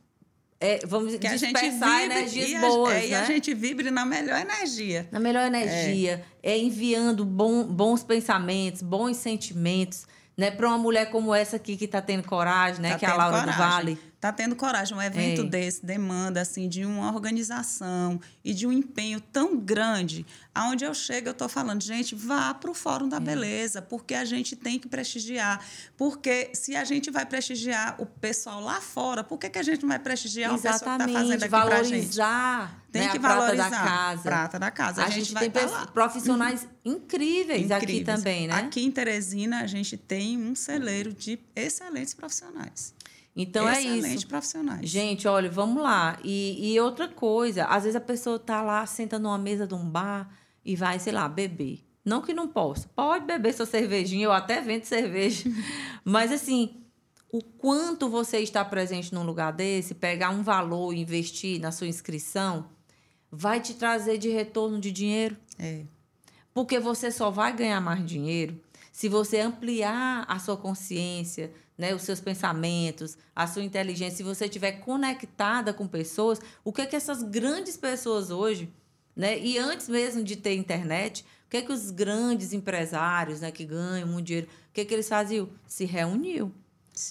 [0.65, 2.93] é, vamos que dispersar energias boas.
[2.93, 3.07] É, né?
[3.07, 5.07] E a gente vibre na melhor energia.
[5.11, 6.25] Na melhor energia.
[6.41, 10.07] É, é enviando bom, bons pensamentos, bons sentimentos.
[10.37, 13.09] Né, para uma mulher como essa aqui que está tendo coragem, né, tá que é
[13.09, 13.53] a Laura coragem.
[13.53, 14.97] do Vale está tendo coragem.
[14.97, 15.45] Um evento é.
[15.45, 20.25] desse demanda assim de uma organização e de um empenho tão grande.
[20.53, 23.19] Aonde eu chego, eu estou falando, gente, vá para o Fórum da é.
[23.19, 25.63] Beleza, porque a gente tem que prestigiar.
[25.97, 29.81] Porque se a gente vai prestigiar o pessoal lá fora, por que, que a gente
[29.81, 30.75] não vai prestigiar Exatamente.
[30.75, 32.85] o pessoal que está fazendo aqui valorizar, gente?
[32.91, 33.69] Tem né, que a valorizar.
[33.69, 34.23] Prata da casa.
[34.23, 35.01] Prata da casa.
[35.01, 38.55] A, a gente, gente tem tá profissionais incríveis, incríveis aqui também, né?
[38.55, 42.94] Aqui em Teresina, a gente tem um celeiro de excelentes profissionais.
[43.35, 44.27] Então é isso.
[44.27, 44.89] profissionais.
[44.89, 46.17] Gente, olha, vamos lá.
[46.23, 49.89] E, e outra coisa, às vezes a pessoa tá lá, senta numa mesa de um
[49.89, 50.29] bar
[50.63, 51.83] e vai, sei lá, beber.
[52.03, 52.87] Não que não possa.
[52.95, 55.49] Pode beber sua cervejinha, eu até vendo cerveja.
[56.05, 56.81] Mas assim,
[57.29, 61.87] o quanto você está presente num lugar desse, pegar um valor e investir na sua
[61.87, 62.69] inscrição,
[63.29, 65.35] vai te trazer de retorno de dinheiro.
[65.59, 65.83] É.
[66.53, 68.61] Porque você só vai ganhar mais dinheiro
[68.95, 74.45] se você ampliar a sua consciência, né, os seus pensamentos, a sua inteligência, se você
[74.45, 78.71] estiver conectada com pessoas, o que é que essas grandes pessoas hoje,
[79.15, 83.51] né, e antes mesmo de ter internet, o que é que os grandes empresários, né,
[83.51, 85.49] que ganham muito dinheiro, o que é que eles faziam?
[85.67, 86.51] Se reuniam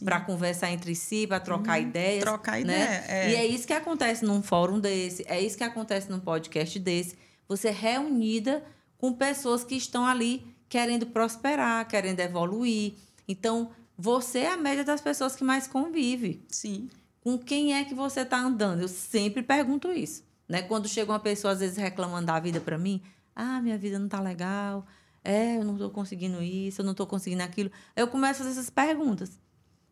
[0.05, 2.25] para conversar entre si, para trocar uhum, ideias.
[2.25, 2.61] Trocar né?
[2.61, 3.05] ideia.
[3.09, 3.31] É.
[3.31, 7.17] E é isso que acontece num fórum desse, é isso que acontece num podcast desse.
[7.47, 8.65] Você é reunida
[8.97, 12.95] com pessoas que estão ali querendo prosperar, querendo evoluir.
[13.29, 16.45] Então, você é a média das pessoas que mais convive.
[16.49, 16.89] Sim.
[17.21, 18.83] Com quem é que você está andando?
[18.83, 20.25] Eu sempre pergunto isso.
[20.49, 20.63] Né?
[20.63, 23.03] Quando chega uma pessoa, às vezes, reclamando da vida para mim,
[23.35, 24.87] ah, minha vida não está legal,
[25.23, 27.71] é, eu não estou conseguindo isso, eu não estou conseguindo aquilo.
[27.97, 29.39] Eu começo a fazer essas perguntas.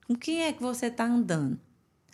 [0.07, 1.59] Com quem é que você está andando?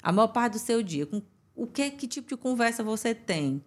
[0.02, 1.04] A maior parte do seu dia.
[1.04, 1.20] Com
[1.54, 3.64] o que, que tipo de conversa você tem?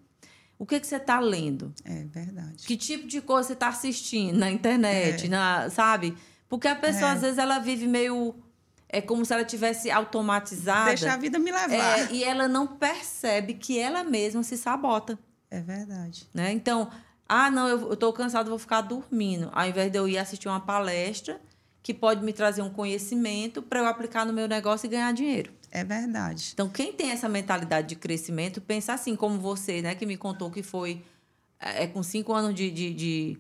[0.58, 1.74] O que, que você está lendo?
[1.84, 2.66] É verdade.
[2.66, 5.30] Que tipo de coisa você está assistindo na internet, é.
[5.30, 6.16] na, sabe?
[6.52, 7.14] Porque a pessoa, é.
[7.14, 8.36] às vezes, ela vive meio.
[8.90, 10.90] É como se ela tivesse automatizada.
[10.90, 11.72] Deixa a vida me levar.
[11.72, 15.18] É, e ela não percebe que ela mesma se sabota.
[15.50, 16.28] É verdade.
[16.34, 16.52] Né?
[16.52, 16.92] Então,
[17.26, 19.50] ah, não, eu estou cansado, vou ficar dormindo.
[19.54, 21.40] Ao invés de eu ir assistir uma palestra
[21.82, 25.54] que pode me trazer um conhecimento para eu aplicar no meu negócio e ganhar dinheiro.
[25.72, 26.50] É verdade.
[26.54, 30.52] Então, quem tem essa mentalidade de crescimento, pensa assim, como você, né, que me contou
[30.52, 31.02] que foi
[31.58, 33.38] é, com cinco anos de, de, de,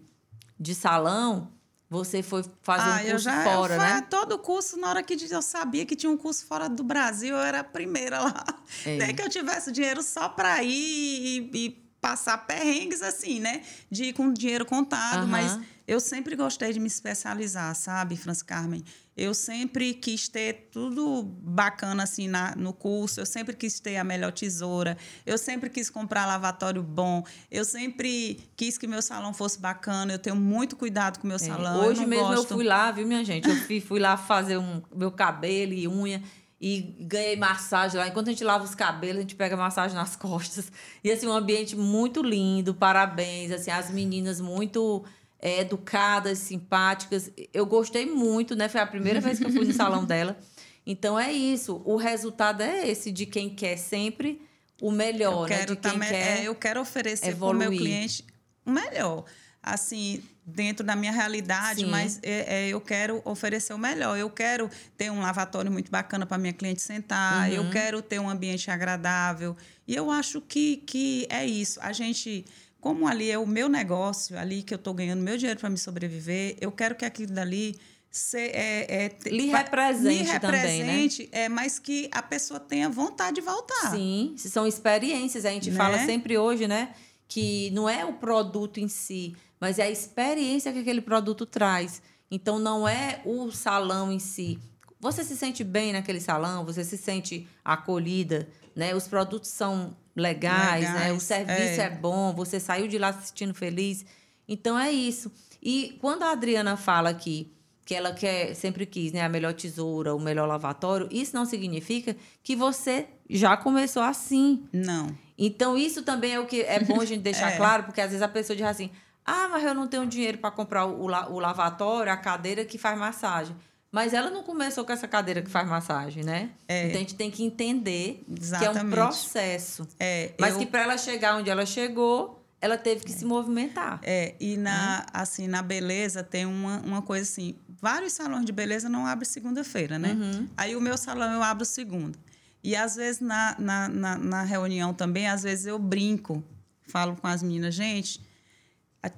[0.58, 1.52] de salão
[1.92, 4.08] você foi fazer ah, um curso já, fora, eu né?
[4.10, 7.42] Todo curso, na hora que eu sabia que tinha um curso fora do Brasil, eu
[7.42, 8.46] era a primeira lá.
[8.86, 8.96] É.
[8.96, 13.62] Nem que eu tivesse dinheiro só para ir e, e, passar perrengues assim, né?
[13.90, 18.84] De ir com dinheiro contado, mas eu sempre gostei de me especializar, sabe, Franz Carmen?
[19.16, 24.04] Eu sempre quis ter tudo bacana assim na, no curso, eu sempre quis ter a
[24.04, 29.60] melhor tesoura, eu sempre quis comprar lavatório bom, eu sempre quis que meu salão fosse
[29.60, 31.86] bacana, eu tenho muito cuidado com meu é, salão.
[31.86, 32.52] Hoje eu mesmo gosto...
[32.52, 33.48] eu fui lá, viu, minha gente?
[33.48, 36.24] Eu fui, fui lá fazer um, meu cabelo e unha
[36.62, 38.08] e ganhei massagem lá.
[38.08, 40.72] Enquanto a gente lava os cabelos, a gente pega massagem nas costas.
[41.04, 45.04] E assim, um ambiente muito lindo, parabéns, assim, as meninas muito
[45.40, 47.32] é, educadas, simpáticas.
[47.52, 48.70] Eu gostei muito, né?
[48.70, 50.38] Foi a primeira vez que eu fui no salão dela.
[50.86, 51.82] Então é isso.
[51.84, 54.42] O resultado é esse de quem quer sempre
[54.80, 55.66] o melhor, eu né?
[55.66, 58.24] De quem quer é, eu quero oferecer para o meu cliente
[58.64, 59.26] o melhor.
[59.64, 61.90] Assim, dentro da minha realidade, Sim.
[61.90, 64.18] mas é, é, eu quero oferecer o melhor.
[64.18, 67.56] Eu quero ter um lavatório muito bacana para minha cliente sentar, uhum.
[67.56, 69.56] eu quero ter um ambiente agradável.
[69.88, 71.80] E eu acho que, que é isso.
[71.82, 72.46] A gente
[72.80, 75.78] como ali é o meu negócio, ali que eu estou ganhando meu dinheiro para me
[75.78, 77.80] sobreviver, eu quero que aquilo dali
[78.10, 81.46] se, é, é, lhe represente, me represente também, né?
[81.46, 83.92] é, mas que a pessoa tenha vontade de voltar.
[83.92, 85.46] Sim, são experiências.
[85.46, 85.78] A gente né?
[85.78, 86.90] fala sempre hoje, né?
[87.32, 92.02] Que não é o produto em si, mas é a experiência que aquele produto traz.
[92.30, 94.60] Então, não é o salão em si.
[95.00, 98.94] Você se sente bem naquele salão, você se sente acolhida, né?
[98.94, 101.14] Os produtos são legais, legais né?
[101.14, 101.86] O serviço é.
[101.86, 104.06] é bom, você saiu de lá se sentindo feliz.
[104.48, 105.32] Então é isso.
[105.62, 107.52] E quando a Adriana fala aqui
[107.86, 112.16] que ela quer, sempre quis, né, a melhor tesoura, o melhor lavatório, isso não significa
[112.44, 114.64] que você já começou assim.
[114.72, 115.08] Não.
[115.44, 117.58] Então isso também é o que é bom a gente deixar é.
[117.58, 118.92] claro, porque às vezes a pessoa diz assim:
[119.26, 122.98] "Ah, mas eu não tenho dinheiro para comprar o, o lavatório, a cadeira que faz
[122.98, 123.56] massagem".
[123.92, 126.52] Mas ela não começou com essa cadeira que faz massagem, né?
[126.68, 126.86] É.
[126.86, 128.72] Então a gente tem que entender Exatamente.
[128.72, 129.88] que é um processo.
[130.00, 130.60] É, mas eu...
[130.60, 133.16] que para ela chegar onde ela chegou, ela teve que é.
[133.16, 134.00] se movimentar.
[134.04, 135.06] É, e na, né?
[135.12, 140.00] assim, na beleza tem uma, uma coisa assim, vários salões de beleza não abrem segunda-feira,
[140.00, 140.14] né?
[140.14, 140.48] Uhum.
[140.56, 142.18] Aí o meu salão eu abro segunda.
[142.64, 146.44] E às vezes na, na, na, na, reunião também, às vezes eu brinco,
[146.88, 148.22] falo com as meninas, gente,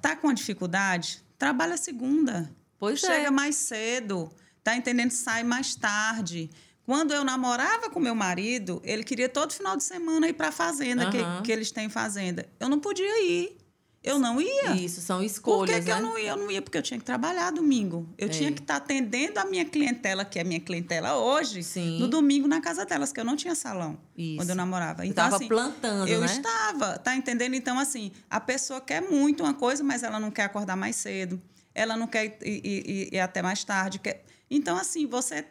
[0.00, 1.22] tá com dificuldade?
[1.38, 2.50] Trabalha segunda.
[2.78, 3.30] Pois Chega é.
[3.30, 4.30] mais cedo,
[4.62, 5.10] tá entendendo?
[5.10, 6.50] Sai mais tarde.
[6.86, 10.52] Quando eu namorava com meu marido, ele queria todo final de semana ir para a
[10.52, 11.10] fazenda, uhum.
[11.10, 12.46] que, que eles têm fazenda.
[12.60, 13.56] Eu não podia ir.
[14.04, 14.72] Eu não ia.
[14.76, 15.60] Isso, são escolhas.
[15.60, 15.98] Por que, que né?
[15.98, 16.28] eu não ia?
[16.28, 18.06] Eu não ia porque eu tinha que trabalhar domingo.
[18.18, 18.30] Eu é.
[18.30, 21.98] tinha que estar tá atendendo a minha clientela, que é a minha clientela hoje, Sim.
[21.98, 24.36] no domingo na casa delas, que eu não tinha salão Isso.
[24.36, 25.06] quando eu namorava.
[25.06, 26.26] Então, estava assim, plantando, eu né?
[26.26, 27.54] estava, tá entendendo?
[27.54, 31.40] Então, assim, a pessoa quer muito uma coisa, mas ela não quer acordar mais cedo.
[31.74, 33.98] Ela não quer ir, ir, ir, ir até mais tarde.
[33.98, 34.22] Quer...
[34.50, 35.46] Então, assim, você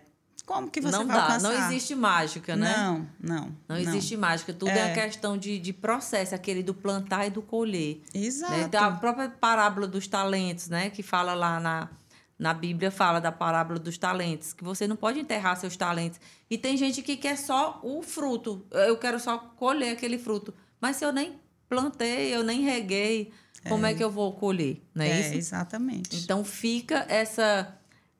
[0.45, 1.49] como que você não vai dá, alcançar?
[1.49, 2.75] Não existe mágica, né?
[2.75, 3.45] Não, não.
[3.45, 3.77] Não, não.
[3.77, 4.53] existe mágica.
[4.53, 8.01] Tudo é, é questão de, de processo, aquele do plantar e do colher.
[8.13, 8.51] Exato.
[8.51, 8.63] Né?
[8.63, 10.89] Então, a própria parábola dos talentos, né?
[10.89, 11.89] Que fala lá na,
[12.37, 14.51] na Bíblia, fala da parábola dos talentos.
[14.51, 16.19] Que você não pode enterrar seus talentos.
[16.49, 18.65] E tem gente que quer só o fruto.
[18.71, 20.53] Eu quero só colher aquele fruto.
[20.81, 21.39] Mas se eu nem
[21.69, 23.31] plantei, eu nem reguei,
[23.69, 24.81] como é, é que eu vou colher?
[24.93, 25.35] Não é, é isso?
[25.35, 26.17] exatamente.
[26.17, 27.73] Então, fica essa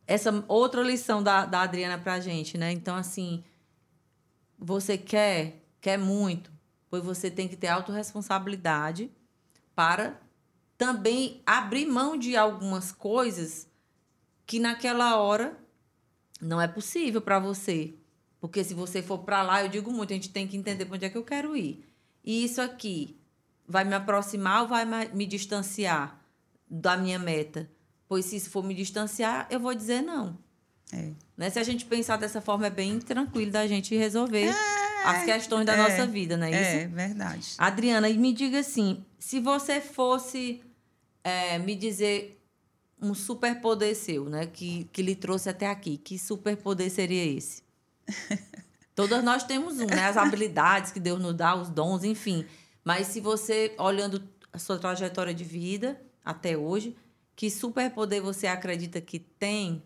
[0.06, 2.72] essa outra lição da, da Adriana pra gente, né?
[2.72, 3.44] Então, assim,
[4.58, 6.52] você quer, quer muito,
[6.90, 9.10] pois você tem que ter autorresponsabilidade
[9.76, 10.20] para
[10.78, 13.68] também abrir mão de algumas coisas
[14.46, 15.58] que naquela hora
[16.42, 17.94] não é possível para você.
[18.40, 20.96] Porque se você for para lá, eu digo muito, a gente tem que entender para
[20.96, 21.86] onde é que eu quero ir.
[22.24, 23.18] E isso aqui
[23.66, 26.22] vai me aproximar ou vai me distanciar
[26.70, 27.70] da minha meta?
[28.14, 30.38] Pois se isso for me distanciar, eu vou dizer não.
[30.92, 31.14] É.
[31.36, 31.50] Né?
[31.50, 35.66] Se a gente pensar dessa forma, é bem tranquilo da gente resolver é, as questões
[35.66, 36.86] da é, nossa vida, não é, é isso?
[36.86, 37.54] É, verdade.
[37.58, 40.62] Adriana, e me diga assim, se você fosse
[41.24, 42.40] é, me dizer
[43.02, 44.46] um superpoder seu, né?
[44.46, 47.64] Que, que lhe trouxe até aqui, que superpoder seria esse?
[48.94, 50.06] Todas nós temos um, né?
[50.06, 52.46] As habilidades que Deus nos dá, os dons, enfim.
[52.84, 56.96] Mas se você, olhando a sua trajetória de vida até hoje,
[57.36, 59.84] que superpoder você acredita que tem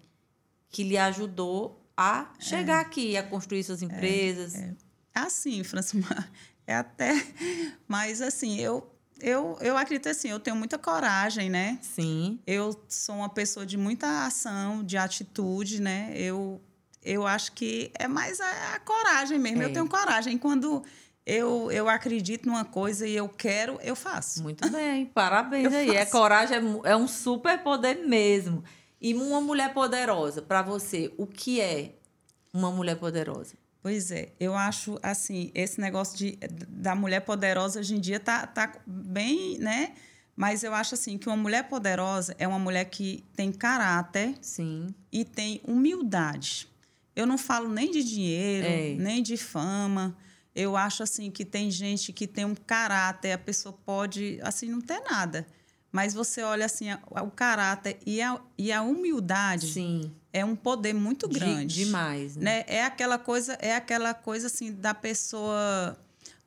[0.70, 2.82] que lhe ajudou a chegar é.
[2.82, 4.56] aqui, a construir suas empresas?
[4.56, 4.76] É, é.
[5.16, 6.32] Assim, Francimar,
[6.66, 7.14] é até...
[7.88, 8.88] Mas, assim, eu,
[9.20, 11.80] eu, eu acredito assim, eu tenho muita coragem, né?
[11.82, 12.40] Sim.
[12.46, 16.12] Eu sou uma pessoa de muita ação, de atitude, né?
[16.16, 16.62] Eu,
[17.02, 19.64] eu acho que é mais a, a coragem mesmo.
[19.64, 19.66] É.
[19.66, 20.38] Eu tenho coragem.
[20.38, 20.84] Quando
[21.28, 24.42] eu, eu acredito numa coisa e eu quero, eu faço.
[24.42, 25.90] Muito bem, parabéns aí.
[25.94, 28.64] É coragem, é, é um super poder mesmo.
[29.02, 31.96] E uma mulher poderosa, para você, o que é
[32.54, 33.56] uma mulher poderosa?
[33.84, 38.48] Pois é, eu acho assim, esse negócio de, da mulher poderosa hoje em dia tá,
[38.48, 39.96] tá bem, né?
[40.34, 44.88] Mas eu acho assim que uma mulher poderosa é uma mulher que tem caráter Sim.
[45.12, 46.70] e tem humildade.
[47.14, 48.96] Eu não falo nem de dinheiro, é.
[48.96, 50.16] nem de fama
[50.58, 54.82] eu acho assim que tem gente que tem um caráter, a pessoa pode, assim, não
[54.82, 55.46] ter nada.
[55.92, 60.12] Mas você olha assim, o caráter e a, e a humildade Sim.
[60.34, 61.76] é um poder muito grande.
[61.76, 62.44] De, demais, né?
[62.44, 62.66] né?
[62.68, 65.96] É aquela coisa, é aquela coisa assim da pessoa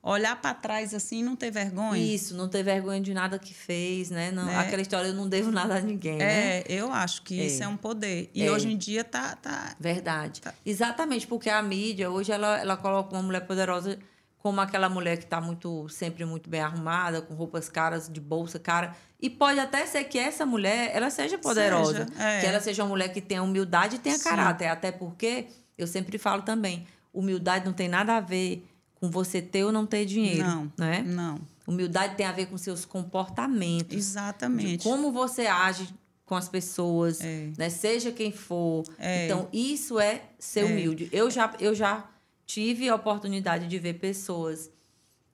[0.03, 2.01] olhar para trás assim e não ter vergonha.
[2.01, 4.31] Isso, não ter vergonha de nada que fez, né?
[4.31, 4.57] Não, né?
[4.57, 6.63] Aquela história eu não devo nada a ninguém, é, né?
[6.67, 7.45] eu acho que é.
[7.45, 8.29] isso é um poder.
[8.33, 8.51] E é.
[8.51, 10.41] hoje em dia tá, tá verdade.
[10.41, 10.53] Tá.
[10.65, 13.99] Exatamente, porque a mídia hoje ela ela coloca uma mulher poderosa
[14.39, 18.57] como aquela mulher que está muito sempre muito bem arrumada, com roupas caras, de bolsa
[18.57, 18.95] cara.
[19.21, 22.39] E pode até ser que essa mulher ela seja poderosa, seja, é.
[22.41, 24.23] que ela seja uma mulher que tenha humildade e tenha Sim.
[24.23, 24.65] caráter.
[24.65, 25.45] Até porque
[25.77, 28.67] eu sempre falo também, humildade não tem nada a ver
[29.01, 30.43] com você ter ou não ter dinheiro.
[30.43, 31.01] Não, né?
[31.01, 31.41] não.
[31.65, 33.97] Humildade tem a ver com seus comportamentos.
[33.97, 34.83] Exatamente.
[34.83, 35.89] como você age
[36.23, 37.49] com as pessoas, é.
[37.57, 37.69] né?
[37.69, 38.83] Seja quem for.
[38.99, 39.25] É.
[39.25, 40.65] Então, isso é ser é.
[40.65, 41.09] humilde.
[41.11, 42.09] Eu já, eu já
[42.45, 44.69] tive a oportunidade de ver pessoas,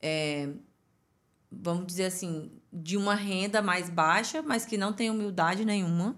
[0.01, 0.49] é,
[1.51, 6.17] vamos dizer assim, de uma renda mais baixa, mas que não tem humildade nenhuma.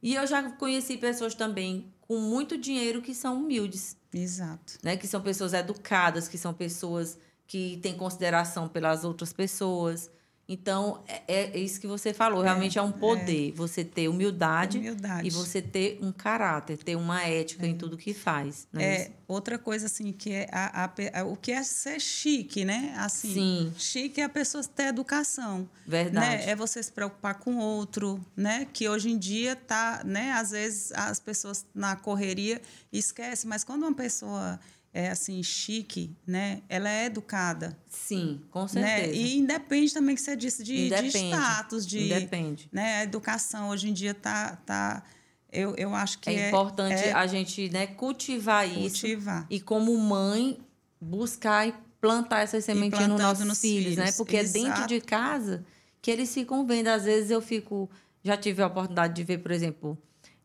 [0.00, 3.96] E eu já conheci pessoas também com muito dinheiro que são humildes.
[4.12, 4.74] Exato.
[4.82, 4.98] Né?
[4.98, 10.10] Que são pessoas educadas, que são pessoas que têm consideração pelas outras pessoas.
[10.48, 12.42] Então, é, é isso que você falou.
[12.42, 13.50] Realmente é, é um poder.
[13.50, 13.52] É.
[13.52, 17.76] Você ter humildade, humildade, e você ter um caráter, ter uma ética em é.
[17.76, 18.66] tudo que faz.
[18.72, 18.84] Né?
[18.84, 22.92] É, outra coisa, assim, que é a, a, a, o que é ser chique, né?
[22.98, 23.74] Assim, Sim.
[23.78, 25.68] Chique é a pessoa ter educação.
[25.86, 26.44] Verdade.
[26.44, 26.50] Né?
[26.50, 28.66] É você se preocupar com o outro, né?
[28.72, 30.32] Que hoje em dia tá, né?
[30.32, 32.60] Às vezes as pessoas na correria
[32.92, 34.58] esquecem, mas quando uma pessoa
[34.94, 36.60] é assim chique, né?
[36.68, 37.76] Ela é educada.
[37.88, 38.68] Sim, com Né?
[38.68, 39.12] certeza.
[39.14, 42.68] E independe também que você disse de, de status, de Independe.
[42.72, 42.96] né?
[42.98, 45.02] A educação hoje em dia tá, tá
[45.50, 48.80] eu, eu acho que É, é, importante é a gente né, cultivar isso.
[49.00, 49.46] cultivar.
[49.48, 50.58] E como mãe,
[51.00, 54.04] buscar e plantar essas sementinhas nos nossos nos filhos, né?
[54.04, 54.88] filhos, Porque é dentro exato.
[54.88, 55.64] de casa
[56.02, 56.88] que eles ficam vendo.
[56.88, 57.88] Às vezes eu fico.
[58.24, 59.96] Já tive a oportunidade de ver, por exemplo,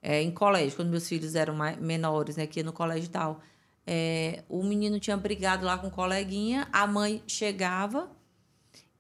[0.02, 2.48] é, em colégio, quando meus filhos eram mais, menores, né?
[2.48, 3.42] Que ia no colégio e tal.
[3.90, 8.12] É, o menino tinha brigado lá com o coleguinha, a mãe chegava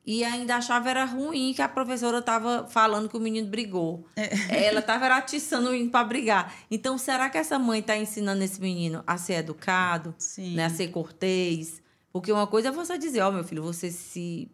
[0.05, 4.07] e ainda achava era ruim que a professora estava falando que o menino brigou.
[4.49, 6.55] Ela estava atiçando o menino para brigar.
[6.71, 10.55] Então, será que essa mãe está ensinando esse menino a ser educado, Sim.
[10.55, 11.81] né, a ser cortês?
[12.13, 14.49] Porque uma coisa é você dizer, ó, meu filho, você se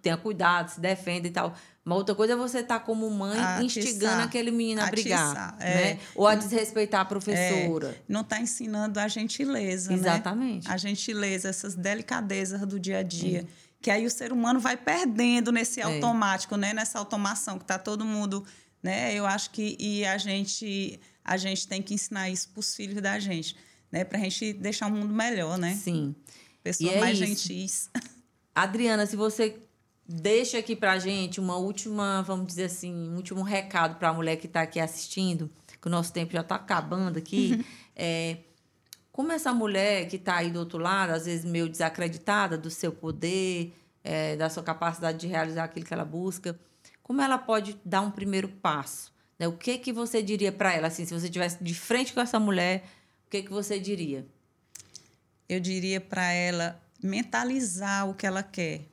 [0.00, 1.54] tenha cuidado, se defenda e tal.
[1.84, 5.90] Uma outra coisa é você estar como mãe instigando aquele menino a brigar, Atiçar, né?
[5.92, 5.98] é.
[6.14, 8.00] Ou a desrespeitar a professora.
[8.08, 9.96] Não está ensinando a gentileza, né?
[9.96, 10.70] Exatamente.
[10.70, 13.46] A gentileza, essas delicadezas do dia a dia.
[13.80, 15.82] Que aí o ser humano vai perdendo nesse É.
[15.82, 16.72] automático, né?
[16.72, 18.46] Nessa automação que está todo mundo,
[18.80, 19.12] né?
[19.12, 23.00] Eu acho que e a gente a gente tem que ensinar isso para os filhos
[23.02, 23.56] da gente,
[23.90, 24.04] né?
[24.04, 25.74] Para a gente deixar o mundo melhor, né?
[25.74, 26.14] Sim.
[26.62, 27.26] Pessoas é mais isso.
[27.48, 27.90] gentis.
[28.54, 29.58] Adriana, se você
[30.06, 34.36] deixa aqui pra gente uma última, vamos dizer assim, um último recado para a mulher
[34.36, 35.50] que está aqui assistindo,
[35.80, 37.64] que o nosso tempo já está acabando aqui,
[37.96, 38.38] é,
[39.10, 42.92] como essa mulher que está aí do outro lado, às vezes meio desacreditada do seu
[42.92, 43.74] poder,
[44.04, 46.58] é, da sua capacidade de realizar aquilo que ela busca,
[47.02, 49.12] como ela pode dar um primeiro passo?
[49.38, 49.48] né?
[49.48, 52.38] O que que você diria para ela, assim, se você estivesse de frente com essa
[52.38, 52.84] mulher,
[53.26, 54.26] o que que você diria?
[55.48, 58.86] eu diria para ela mentalizar o que ela quer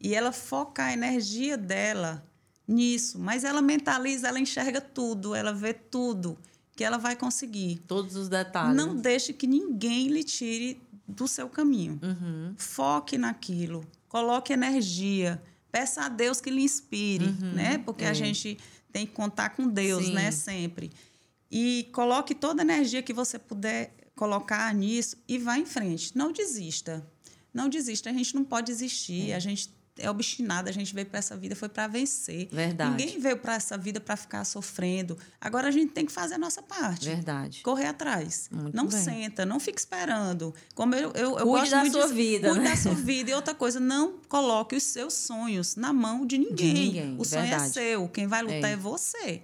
[0.00, 2.24] e ela focar a energia dela
[2.66, 3.18] nisso.
[3.18, 6.38] Mas ela mentaliza, ela enxerga tudo, ela vê tudo
[6.74, 7.82] que ela vai conseguir.
[7.86, 8.74] Todos os detalhes.
[8.74, 12.00] Não deixe que ninguém lhe tire do seu caminho.
[12.02, 12.54] Uhum.
[12.56, 17.78] Foque naquilo, coloque energia, peça a Deus que lhe inspire, né?
[17.78, 18.08] Porque é.
[18.08, 18.56] a gente
[18.92, 20.14] tem que contar com Deus, Sim.
[20.14, 20.30] né?
[20.30, 20.90] Sempre.
[21.50, 26.16] E coloque toda a energia que você puder colocar nisso e vá em frente.
[26.16, 27.06] Não desista.
[27.52, 28.10] Não desista.
[28.10, 29.32] A gente não pode desistir.
[29.32, 30.68] A gente é obstinado.
[30.68, 32.48] A gente veio para essa vida foi para vencer.
[32.50, 32.90] Verdade.
[32.92, 35.18] Ninguém veio para essa vida para ficar sofrendo.
[35.40, 37.60] Agora a gente tem que fazer a nossa parte Verdade.
[37.62, 38.48] correr atrás.
[38.50, 38.98] Muito não bem.
[38.98, 40.54] senta, não fique esperando.
[40.74, 42.70] Como eu, eu, eu Cuide da sua de- vida, Cuide né?
[42.70, 43.30] da sua vida.
[43.30, 46.72] E outra coisa, não coloque os seus sonhos na mão de ninguém.
[46.72, 47.64] ninguém, o sonho verdade.
[47.64, 48.08] é seu.
[48.08, 48.72] Quem vai lutar É.
[48.72, 49.42] é, você.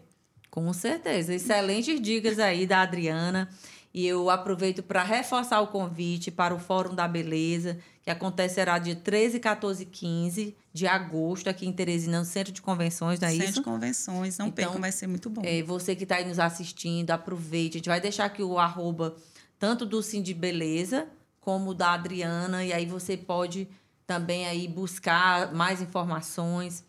[0.50, 1.34] Com certeza.
[1.34, 3.50] Excelentes dicas aí da Adriana.
[3.92, 8.94] E eu aproveito para reforçar o convite para o Fórum da Beleza, que acontecerá dia
[8.94, 13.32] 13, 14 e 15 de agosto, aqui em Teresina, no Centro de Convenções, não é
[13.32, 13.54] Centro isso?
[13.54, 15.42] de convenções, não Então, percam, vai ser muito bom.
[15.44, 17.76] É, você que está aí nos assistindo, aproveite.
[17.76, 19.16] A gente vai deixar aqui o arroba
[19.58, 21.08] tanto do Sim de Beleza
[21.40, 22.64] como da Adriana.
[22.64, 23.66] E aí você pode
[24.06, 26.84] também aí buscar mais informações.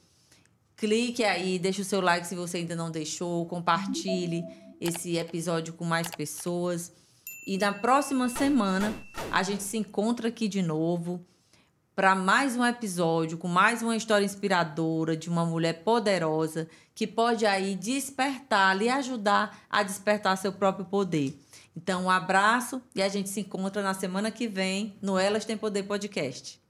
[0.75, 4.43] Clique aí, deixa o seu like se você ainda não deixou, compartilhe
[4.79, 6.91] esse episódio com mais pessoas.
[7.47, 8.93] E na próxima semana
[9.31, 11.25] a gente se encontra aqui de novo
[11.95, 17.45] para mais um episódio com mais uma história inspiradora de uma mulher poderosa que pode
[17.45, 21.39] aí despertar, lhe ajudar a despertar seu próprio poder.
[21.73, 25.55] Então, um abraço e a gente se encontra na semana que vem no Elas Tem
[25.55, 26.66] Poder Podcast.